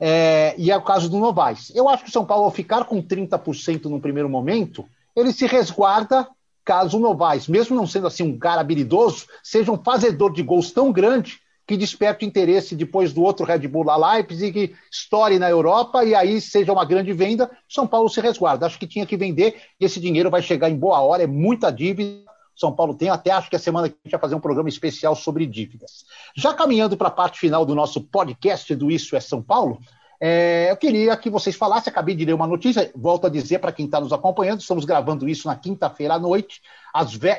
[0.01, 1.74] É, e é o caso do Novaes.
[1.74, 5.47] Eu acho que o São Paulo, ao ficar com 30% no primeiro momento, ele se
[5.47, 6.28] resguarda
[6.64, 10.72] caso o Novaes, mesmo não sendo assim um cara habilidoso, seja um fazedor de gols
[10.72, 15.51] tão grande que desperte interesse depois do outro Red Bull lá Leipzig, que estoure na
[15.51, 18.67] Europa e aí seja uma grande venda, São Paulo se resguarda.
[18.67, 21.71] Acho que tinha que vender e esse dinheiro vai chegar em boa hora, é muita
[21.71, 22.25] dívida.
[22.55, 24.69] São Paulo tem, até acho que a semana que a gente vai fazer um programa
[24.69, 26.07] especial sobre dívidas.
[26.35, 29.79] Já caminhando para a parte final do nosso podcast do Isso é São Paulo,
[30.21, 33.73] é, eu queria que vocês falassem, acabei de ler uma notícia, volto a dizer para
[33.73, 36.62] quem está nos acompanhando, estamos gravando isso na quinta-feira à noite,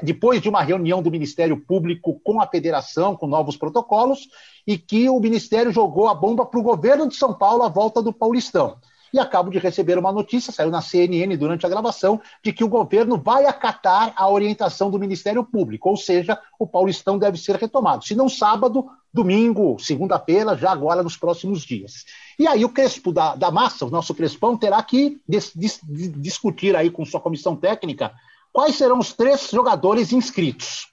[0.03, 4.27] depois de uma reunião do Ministério Público com a federação, com novos protocolos,
[4.65, 8.01] e que o Ministério jogou a bomba para o governo de São Paulo à volta
[8.01, 8.77] do Paulistão.
[9.13, 12.67] E acabo de receber uma notícia, saiu na CNN durante a gravação, de que o
[12.67, 18.05] governo vai acatar a orientação do Ministério Público, ou seja, o Paulistão deve ser retomado.
[18.05, 22.05] Se não sábado, domingo, segunda-feira, já agora nos próximos dias.
[22.37, 25.79] E aí o Crespo da, da Massa, o nosso Crespão, terá que dis, dis,
[26.17, 28.13] discutir aí com sua comissão técnica
[28.51, 30.87] quais serão os três jogadores inscritos.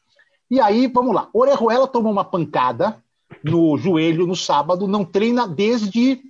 [0.51, 1.29] E aí, vamos lá.
[1.33, 3.03] Orejuela tomou uma pancada
[3.43, 6.21] no joelho no sábado, não treina desde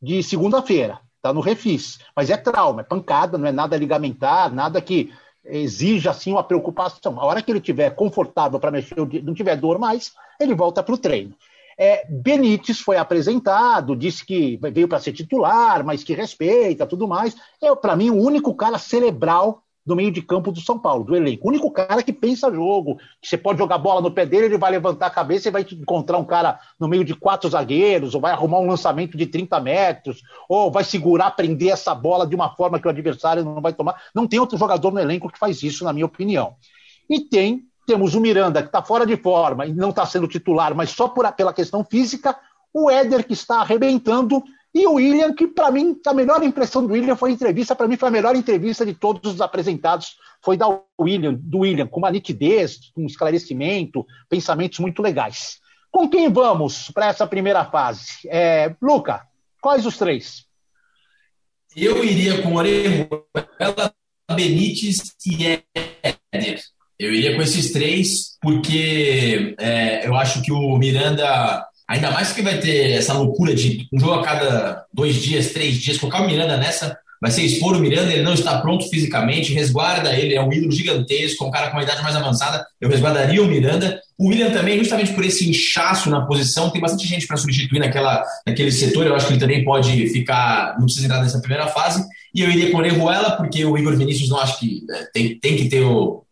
[0.00, 1.98] de segunda-feira está no refis.
[2.14, 5.12] Mas é trauma, é pancada, não é nada ligamentar, nada que
[5.44, 7.20] exija assim uma preocupação.
[7.20, 10.94] A hora que ele estiver confortável para mexer, não tiver dor mais, ele volta para
[10.94, 11.34] o treino.
[11.78, 17.36] É, Benítez foi apresentado, disse que veio para ser titular, mas que respeita tudo mais.
[17.62, 21.14] É, para mim, o único cara cerebral do meio de campo do São Paulo, do
[21.14, 21.46] elenco.
[21.46, 24.58] O único cara que pensa jogo, que você pode jogar bola no pé dele, ele
[24.58, 28.20] vai levantar a cabeça e vai encontrar um cara no meio de quatro zagueiros, ou
[28.20, 32.54] vai arrumar um lançamento de 30 metros, ou vai segurar, prender essa bola de uma
[32.56, 34.02] forma que o adversário não vai tomar.
[34.12, 36.56] Não tem outro jogador no elenco que faz isso, na minha opinião.
[37.08, 40.74] E tem, temos o Miranda, que está fora de forma e não está sendo titular,
[40.74, 42.36] mas só por, pela questão física,
[42.74, 44.42] o Éder, que está arrebentando,
[44.76, 47.88] E o William, que para mim, a melhor impressão do William foi a entrevista, para
[47.88, 50.66] mim foi a melhor entrevista de todos os apresentados, foi da
[51.00, 55.60] William, do William, com uma nitidez, com um esclarecimento, pensamentos muito legais.
[55.90, 58.28] Com quem vamos para essa primeira fase?
[58.28, 59.22] É, Luca,
[59.62, 60.44] quais os três?
[61.74, 63.94] Eu iria com Orejuela,
[64.30, 65.64] Benítez e
[66.34, 66.60] Éder.
[66.98, 72.42] Eu iria com esses três, porque é, eu acho que o Miranda Ainda mais que
[72.42, 76.26] vai ter essa loucura de um jogo a cada dois dias, três dias, colocar o
[76.26, 80.42] Miranda nessa, vai ser expor o Miranda, ele não está pronto fisicamente, resguarda ele, é
[80.42, 84.00] um ídolo gigantesco, um cara com uma idade mais avançada, eu resguardaria o Miranda.
[84.18, 88.22] O William também, justamente por esse inchaço na posição, tem bastante gente para substituir naquela,
[88.46, 92.04] naquele setor, eu acho que ele também pode ficar, não precisa entrar nessa primeira fase.
[92.34, 95.38] E eu iria com o Orejuela, porque o Igor Vinícius não acho que né, tem,
[95.38, 96.25] tem que ter o,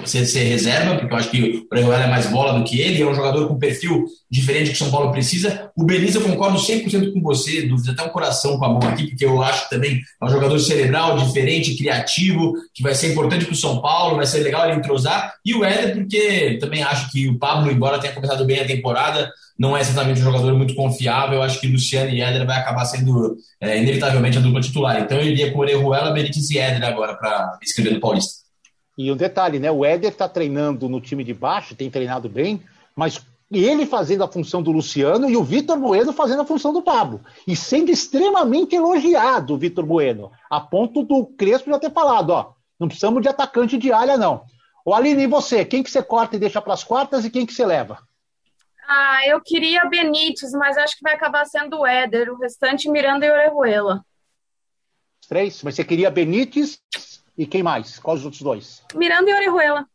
[0.00, 3.02] você ser reserva, porque eu acho que o Orejuela é mais bola do que ele,
[3.02, 5.70] é um jogador com perfil diferente que o São Paulo precisa.
[5.76, 9.08] O Beniza, eu concordo 100% com você, dúvida até um coração com a mão aqui,
[9.08, 13.54] porque eu acho também é um jogador cerebral, diferente, criativo, que vai ser importante para
[13.54, 15.34] o São Paulo, vai ser legal ele entrosar.
[15.44, 19.30] E o Éder, porque também acho que o Pablo, embora tenha começado bem a temporada,
[19.58, 21.36] não é exatamente um jogador muito confiável.
[21.36, 25.00] Eu acho que Luciano e Éder vai acabar sendo é, inevitavelmente a dupla titular.
[25.00, 28.45] Então eu iria com Orejuela, Benítez e Éder agora para escrever no Paulista.
[28.96, 29.70] E um detalhe, né?
[29.70, 32.62] O Éder está treinando no time de baixo, tem treinado bem,
[32.94, 36.82] mas ele fazendo a função do Luciano e o Vitor Bueno fazendo a função do
[36.82, 37.20] Pablo.
[37.46, 42.54] E sendo extremamente elogiado o Vitor Bueno, a ponto do Crespo já ter falado, ó,
[42.78, 44.44] não precisamos de atacante de área, não.
[44.84, 45.64] O Aline, e você?
[45.64, 47.98] Quem que você corta e deixa para as quartas e quem que você leva?
[48.88, 52.32] Ah, eu queria Benítez, mas acho que vai acabar sendo o Éder.
[52.32, 54.04] O restante, Miranda e Orejuela.
[55.28, 55.60] Três?
[55.64, 56.80] Mas você queria Benítez,
[57.36, 57.98] e quem mais?
[57.98, 58.82] Quais os outros dois?
[58.94, 59.86] Miranda e Orejuela.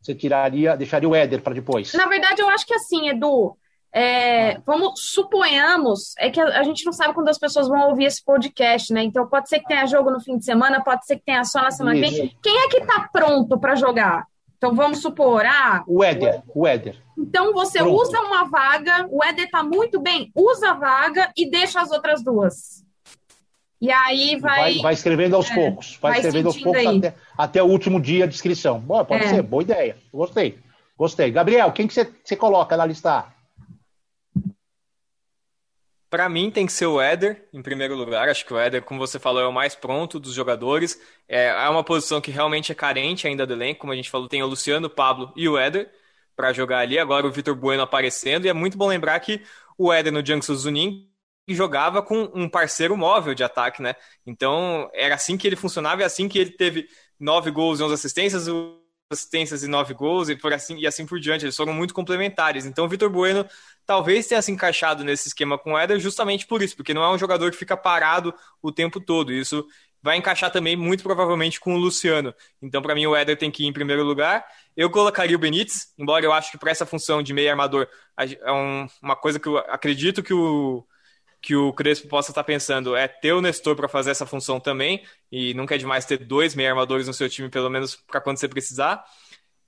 [0.00, 1.92] Você tiraria, deixaria o Éder para depois?
[1.94, 3.56] Na verdade, eu acho que assim, Edu,
[3.92, 8.04] é, vamos, suponhamos, é que a, a, gente não sabe quando as pessoas vão ouvir
[8.04, 9.02] esse podcast, né?
[9.02, 11.62] Então pode ser que tenha jogo no fim de semana, pode ser que tenha só
[11.62, 12.36] na semana que vem.
[12.42, 14.26] Quem é que está pronto para jogar?
[14.56, 16.96] Então vamos supor, ah, o Éder, o Éder.
[17.18, 18.00] Então você pronto.
[18.00, 22.22] usa uma vaga, o Éder está muito bem, usa a vaga e deixa as outras
[22.22, 22.85] duas.
[23.86, 24.72] E aí vai.
[24.72, 25.96] Vai, vai escrevendo aos é, poucos.
[26.02, 28.80] Vai, vai escrevendo aos poucos até, até, o último dia de inscrição.
[28.80, 29.28] Bom, pode é.
[29.28, 29.96] ser, boa ideia.
[30.12, 30.58] Gostei.
[30.98, 31.30] Gostei.
[31.30, 33.32] Gabriel, quem que você, coloca na lista?
[36.10, 38.28] Para mim tem que ser o Éder em primeiro lugar.
[38.28, 41.00] Acho que o Éder, como você falou, é o mais pronto dos jogadores.
[41.28, 43.82] É, é uma posição que realmente é carente ainda do elenco.
[43.82, 45.88] Como a gente falou, tem o Luciano, o Pablo e o Éder
[46.34, 46.98] para jogar ali.
[46.98, 48.46] Agora o Vitor Bueno aparecendo.
[48.46, 49.42] E é muito bom lembrar que
[49.78, 51.08] o Éder no Jiangsu Zunin
[51.54, 53.94] jogava com um parceiro móvel de ataque, né?
[54.26, 56.88] Então era assim que ele funcionava e assim que ele teve
[57.18, 58.46] nove gols e onze assistências,
[59.10, 61.44] assistências e nove gols e por assim e assim por diante.
[61.44, 62.66] Eles foram muito complementares.
[62.66, 63.46] Então o Vitor Bueno
[63.84, 67.10] talvez tenha se encaixado nesse esquema com o Éder justamente por isso, porque não é
[67.10, 69.32] um jogador que fica parado o tempo todo.
[69.32, 69.64] Isso
[70.02, 72.34] vai encaixar também muito provavelmente com o Luciano.
[72.60, 74.44] Então para mim o Éder tem que ir em primeiro lugar.
[74.76, 77.88] Eu colocaria o Benítez, embora eu acho que para essa função de meio armador
[78.18, 78.52] é
[79.00, 80.84] uma coisa que eu acredito que o
[81.46, 85.04] que o Crespo possa estar pensando é ter o Nestor para fazer essa função também,
[85.30, 88.38] e nunca é demais ter dois meio armadores no seu time, pelo menos para quando
[88.38, 89.04] você precisar.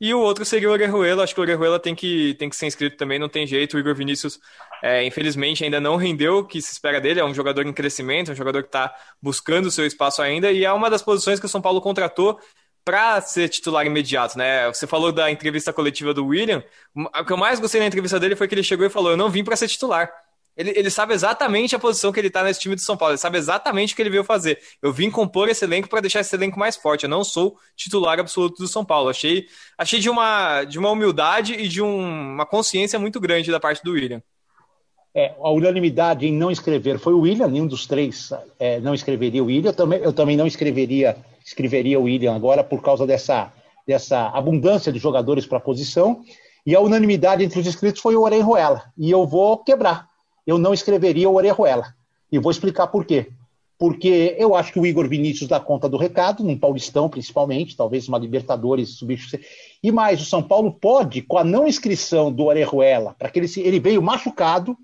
[0.00, 2.66] E o outro seria o Orejuela, acho que o Orejuela tem que, tem que ser
[2.66, 3.76] inscrito também, não tem jeito.
[3.76, 4.40] O Igor Vinícius,
[4.82, 8.30] é, infelizmente, ainda não rendeu o que se espera dele, é um jogador em crescimento,
[8.30, 11.38] é um jogador que está buscando o seu espaço ainda, e é uma das posições
[11.38, 12.40] que o São Paulo contratou
[12.84, 14.66] para ser titular imediato, né?
[14.66, 16.64] Você falou da entrevista coletiva do William,
[16.96, 19.16] o que eu mais gostei na entrevista dele foi que ele chegou e falou: Eu
[19.16, 20.10] não vim para ser titular.
[20.58, 23.18] Ele, ele sabe exatamente a posição que ele está nesse time do São Paulo, ele
[23.18, 24.58] sabe exatamente o que ele veio fazer.
[24.82, 27.04] Eu vim compor esse elenco para deixar esse elenco mais forte.
[27.04, 29.08] Eu não sou titular absoluto do São Paulo.
[29.08, 29.46] Achei,
[29.78, 33.84] achei de, uma, de uma humildade e de um, uma consciência muito grande da parte
[33.84, 34.20] do William.
[35.14, 39.42] É, a unanimidade em não escrever foi o William, nenhum dos três é, não escreveria
[39.42, 39.70] o William.
[39.70, 43.52] Eu também, eu também não escreveria, escreveria o William agora por causa dessa,
[43.86, 46.24] dessa abundância de jogadores para a posição.
[46.66, 48.82] E a unanimidade entre os inscritos foi o Orenjuela.
[48.98, 50.07] E eu vou quebrar
[50.48, 51.94] eu não escreveria o Orejuela.
[52.32, 53.30] E vou explicar por quê.
[53.78, 58.08] Porque eu acho que o Igor Vinícius dá conta do recado, num Paulistão principalmente, talvez
[58.08, 58.98] uma Libertadores.
[59.82, 63.48] E mais, o São Paulo pode, com a não inscrição do Orejuela, para que ele,
[63.58, 64.74] ele veio machucado,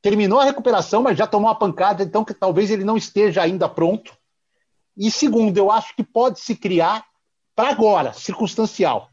[0.00, 3.68] terminou a recuperação, mas já tomou uma pancada, então que talvez ele não esteja ainda
[3.68, 4.16] pronto.
[4.96, 7.04] E segundo, eu acho que pode se criar,
[7.56, 9.08] para agora, circunstancial,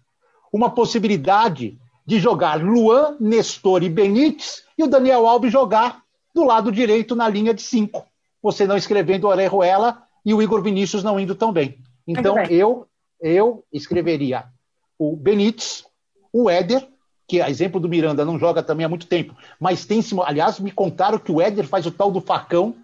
[0.54, 1.80] uma possibilidade
[2.10, 6.02] de jogar Luan, Nestor e Benítez e o Daniel Alves jogar
[6.34, 8.04] do lado direito na linha de cinco.
[8.42, 11.78] Você não escrevendo o Orejuela e o Igor Vinícius não indo tão bem.
[12.08, 12.88] Então eu
[13.22, 14.46] eu escreveria
[14.98, 15.86] o Benítez,
[16.34, 16.88] o Éder
[17.28, 20.72] que a exemplo do Miranda não joga também há muito tempo, mas tem, aliás, me
[20.72, 22.76] contaram que o Éder faz o tal do facão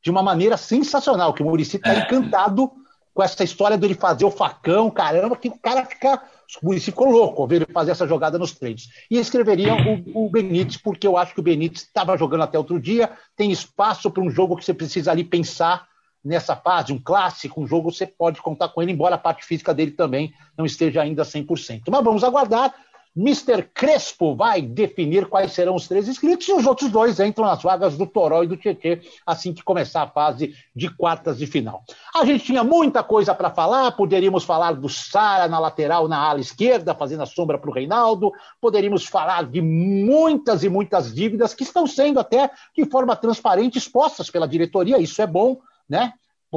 [0.00, 1.98] de uma maneira sensacional, que o Murici está é.
[1.98, 2.70] encantado
[3.12, 6.22] com essa história dele fazer o facão, caramba, que o cara fica.
[6.60, 8.88] O Murici ficou louco ao ver ele fazer essa jogada nos treinos.
[9.10, 12.80] E escreveria o, o Benítez, porque eu acho que o Benítez estava jogando até outro
[12.80, 15.86] dia, tem espaço para um jogo que você precisa ali pensar
[16.24, 19.74] nessa fase, um clássico, um jogo, você pode contar com ele, embora a parte física
[19.74, 21.82] dele também não esteja ainda 100%.
[21.88, 22.72] Mas vamos aguardar.
[23.14, 23.68] Mr.
[23.74, 27.96] Crespo vai definir quais serão os três inscritos e os outros dois entram nas vagas
[27.96, 31.84] do Toró e do Tietê assim que começar a fase de quartas de final.
[32.14, 36.40] A gente tinha muita coisa para falar, poderíamos falar do Sara na lateral, na ala
[36.40, 41.64] esquerda, fazendo a sombra para o Reinaldo, poderíamos falar de muitas e muitas dívidas que
[41.64, 45.58] estão sendo até de forma transparente expostas pela diretoria, isso é bom,
[45.88, 46.14] né?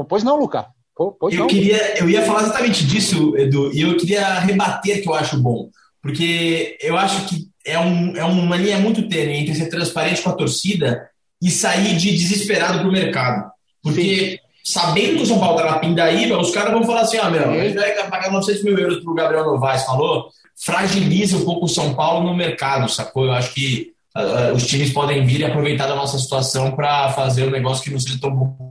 [0.07, 0.67] Pois não, Luca?
[1.19, 1.47] Pois eu, não.
[1.47, 5.69] Queria, eu ia falar exatamente disso, Edu, e eu queria rebater que eu acho bom.
[6.05, 10.29] Porque eu acho que é, um, é uma linha muito tênue entre ser transparente com
[10.29, 11.09] a torcida
[11.41, 13.49] e sair de desesperado para o mercado.
[13.81, 14.37] Porque Sim.
[14.63, 17.49] sabendo que o São Paulo está na pindaíba, os caras vão falar assim: ah, meu,
[17.49, 20.29] a gente vai pagar 900 mil euros para o Gabriel Novaes, falou?
[20.55, 23.25] Fragiliza um pouco o São Paulo no mercado, sacou?
[23.25, 27.47] Eu acho que uh, os times podem vir e aproveitar da nossa situação para fazer
[27.47, 28.69] um negócio que não seja tão bom.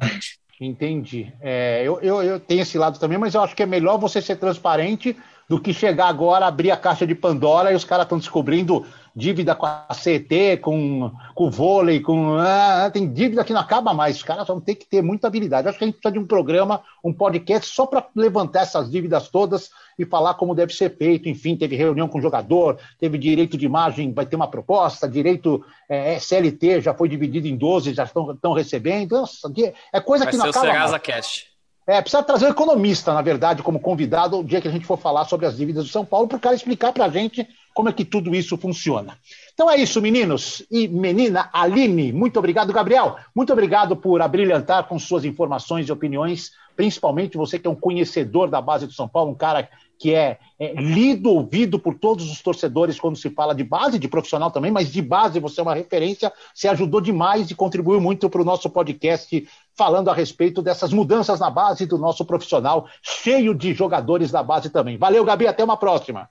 [0.61, 1.33] Entendi.
[1.41, 4.23] É, eu, eu, eu tenho esse lado também, mas eu acho que é melhor você
[4.23, 5.17] ser transparente
[5.49, 8.85] do que chegar agora, abrir a caixa de Pandora e os caras estão descobrindo
[9.15, 12.37] dívida com a CET, com, com vôlei, com.
[12.37, 14.17] Ah, tem dívida que não acaba mais.
[14.17, 15.69] Os caras vão ter que ter muita habilidade.
[15.69, 19.29] Acho que a gente precisa de um programa, um podcast, só para levantar essas dívidas
[19.29, 21.29] todas e falar como deve ser feito.
[21.29, 25.65] Enfim, teve reunião com o jogador, teve direito de imagem, vai ter uma proposta, direito
[25.89, 29.13] é, SLT já foi dividido em 12, já estão, estão recebendo.
[29.13, 29.53] Nossa,
[29.93, 30.67] é coisa vai que não acaba.
[30.67, 31.54] Serasa Cash.
[31.87, 34.99] É, precisa trazer um economista, na verdade, como convidado o dia que a gente for
[34.99, 37.89] falar sobre as dívidas do São Paulo, para o cara explicar para a gente como
[37.89, 39.19] é que tudo isso funciona.
[39.53, 42.13] Então é isso, meninos e menina Aline.
[42.13, 43.17] Muito obrigado, Gabriel.
[43.35, 48.49] Muito obrigado por abrilhantar com suas informações e opiniões, principalmente você que é um conhecedor
[48.49, 49.69] da base do São Paulo, um cara
[49.99, 54.09] que é, é, lido, ouvido por todos os torcedores quando se fala de base, de
[54.09, 58.29] profissional também, mas de base você é uma referência, você ajudou demais e contribuiu muito
[58.29, 63.55] para o nosso podcast falando a respeito dessas mudanças na base do nosso profissional, cheio
[63.55, 64.97] de jogadores da base também.
[64.97, 66.29] Valeu, Gabi, até uma próxima.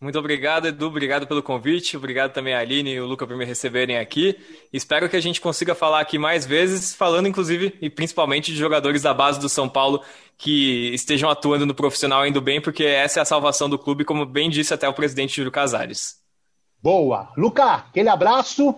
[0.00, 0.86] Muito obrigado, Edu.
[0.86, 1.96] Obrigado pelo convite.
[1.96, 4.38] Obrigado também a Aline e o Luca por me receberem aqui.
[4.72, 9.02] Espero que a gente consiga falar aqui mais vezes, falando inclusive e principalmente de jogadores
[9.02, 10.00] da base do São Paulo
[10.36, 14.24] que estejam atuando no profissional indo bem, porque essa é a salvação do clube, como
[14.24, 16.18] bem disse até o presidente Júlio Casares.
[16.80, 17.32] Boa.
[17.36, 18.76] Luca, aquele abraço.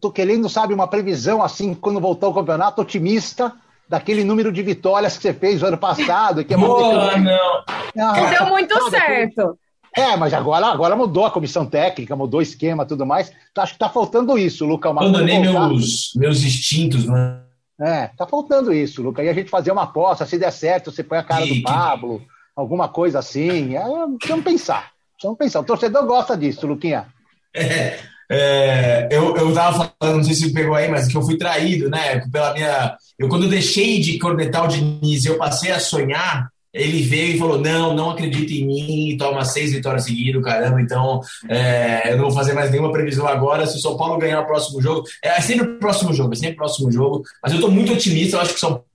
[0.00, 3.54] Tô querendo, sabe, uma previsão assim, quando voltar o campeonato, otimista
[3.88, 6.44] daquele número de vitórias que você fez no ano passado.
[6.44, 7.62] Que é Boa, não.
[7.96, 9.56] Ah, Deu muito certo.
[9.94, 13.30] É, mas agora, agora mudou a comissão técnica, mudou o esquema tudo mais.
[13.50, 14.88] Então, acho que está faltando isso, Luca.
[14.88, 17.40] Abandonei meus, meus instintos, né?
[17.80, 19.22] É, tá faltando isso, Luca.
[19.22, 22.22] E a gente fazer uma aposta, se der certo, você põe a cara do Pablo,
[22.56, 23.76] alguma coisa assim.
[23.76, 23.82] É,
[24.16, 24.92] precisamos pensar.
[25.14, 25.60] Precisamos pensar.
[25.60, 27.06] O torcedor gosta disso, Luquinha.
[27.54, 27.98] É,
[28.30, 31.90] é, eu, eu tava falando, não sei se pegou aí, mas que eu fui traído,
[31.90, 32.26] né?
[32.30, 32.96] Pela minha.
[33.18, 37.38] Eu, quando eu deixei de cornetar o Diniz, eu passei a sonhar ele veio e
[37.38, 42.24] falou: não, não acredita em mim, toma seis vitórias seguidas, caramba, então é, eu não
[42.24, 43.66] vou fazer mais nenhuma previsão agora.
[43.66, 46.54] Se o São Paulo ganhar o próximo jogo, é, sempre o próximo jogo, é sempre
[46.54, 48.86] o próximo jogo, mas eu estou muito otimista, eu acho que São Paulo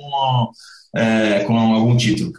[0.00, 0.52] com,
[0.96, 2.32] é, com algum título.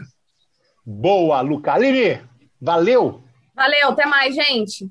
[0.85, 1.73] Boa, Luca.
[1.73, 2.19] Aline,
[2.59, 3.21] valeu!
[3.55, 4.89] Valeu, até mais, gente.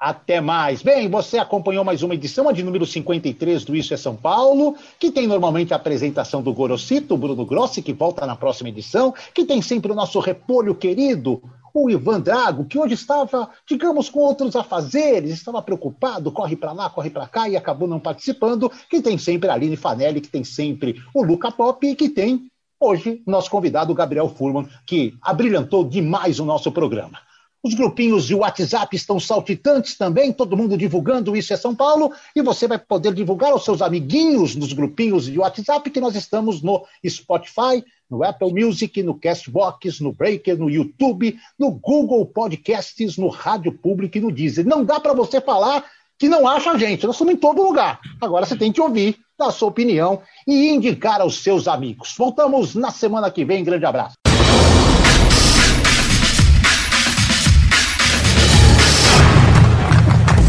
[0.00, 0.82] Até mais.
[0.82, 4.74] Bem, você acompanhou mais uma edição, a de número 53 do Isso é São Paulo,
[4.98, 9.44] que tem normalmente a apresentação do Gorosito, Bruno Grossi, que volta na próxima edição, que
[9.44, 11.42] tem sempre o nosso repolho querido,
[11.74, 16.88] o Ivan Drago, que hoje estava, digamos, com outros afazeres, estava preocupado, corre para lá,
[16.88, 20.42] corre para cá e acabou não participando, que tem sempre a Aline Fanelli, que tem
[20.42, 26.40] sempre o Luca Pop e que tem hoje nosso convidado Gabriel Furman, que abrilhantou demais
[26.40, 27.18] o nosso programa.
[27.62, 32.40] Os grupinhos de WhatsApp estão saltitantes também, todo mundo divulgando Isso é São Paulo, e
[32.40, 36.86] você vai poder divulgar aos seus amiguinhos nos grupinhos de WhatsApp que nós estamos no
[37.06, 43.72] Spotify, no Apple Music, no Castbox, no Breaker, no YouTube, no Google Podcasts, no Rádio
[43.72, 44.66] Público e no Deezer.
[44.66, 45.84] Não dá para você falar
[46.18, 48.00] que não acha a gente, nós estamos em todo lugar.
[48.20, 52.14] Agora você tem que ouvir, dar sua opinião e indicar aos seus amigos.
[52.16, 53.64] Voltamos na semana que vem.
[53.64, 54.19] Grande abraço.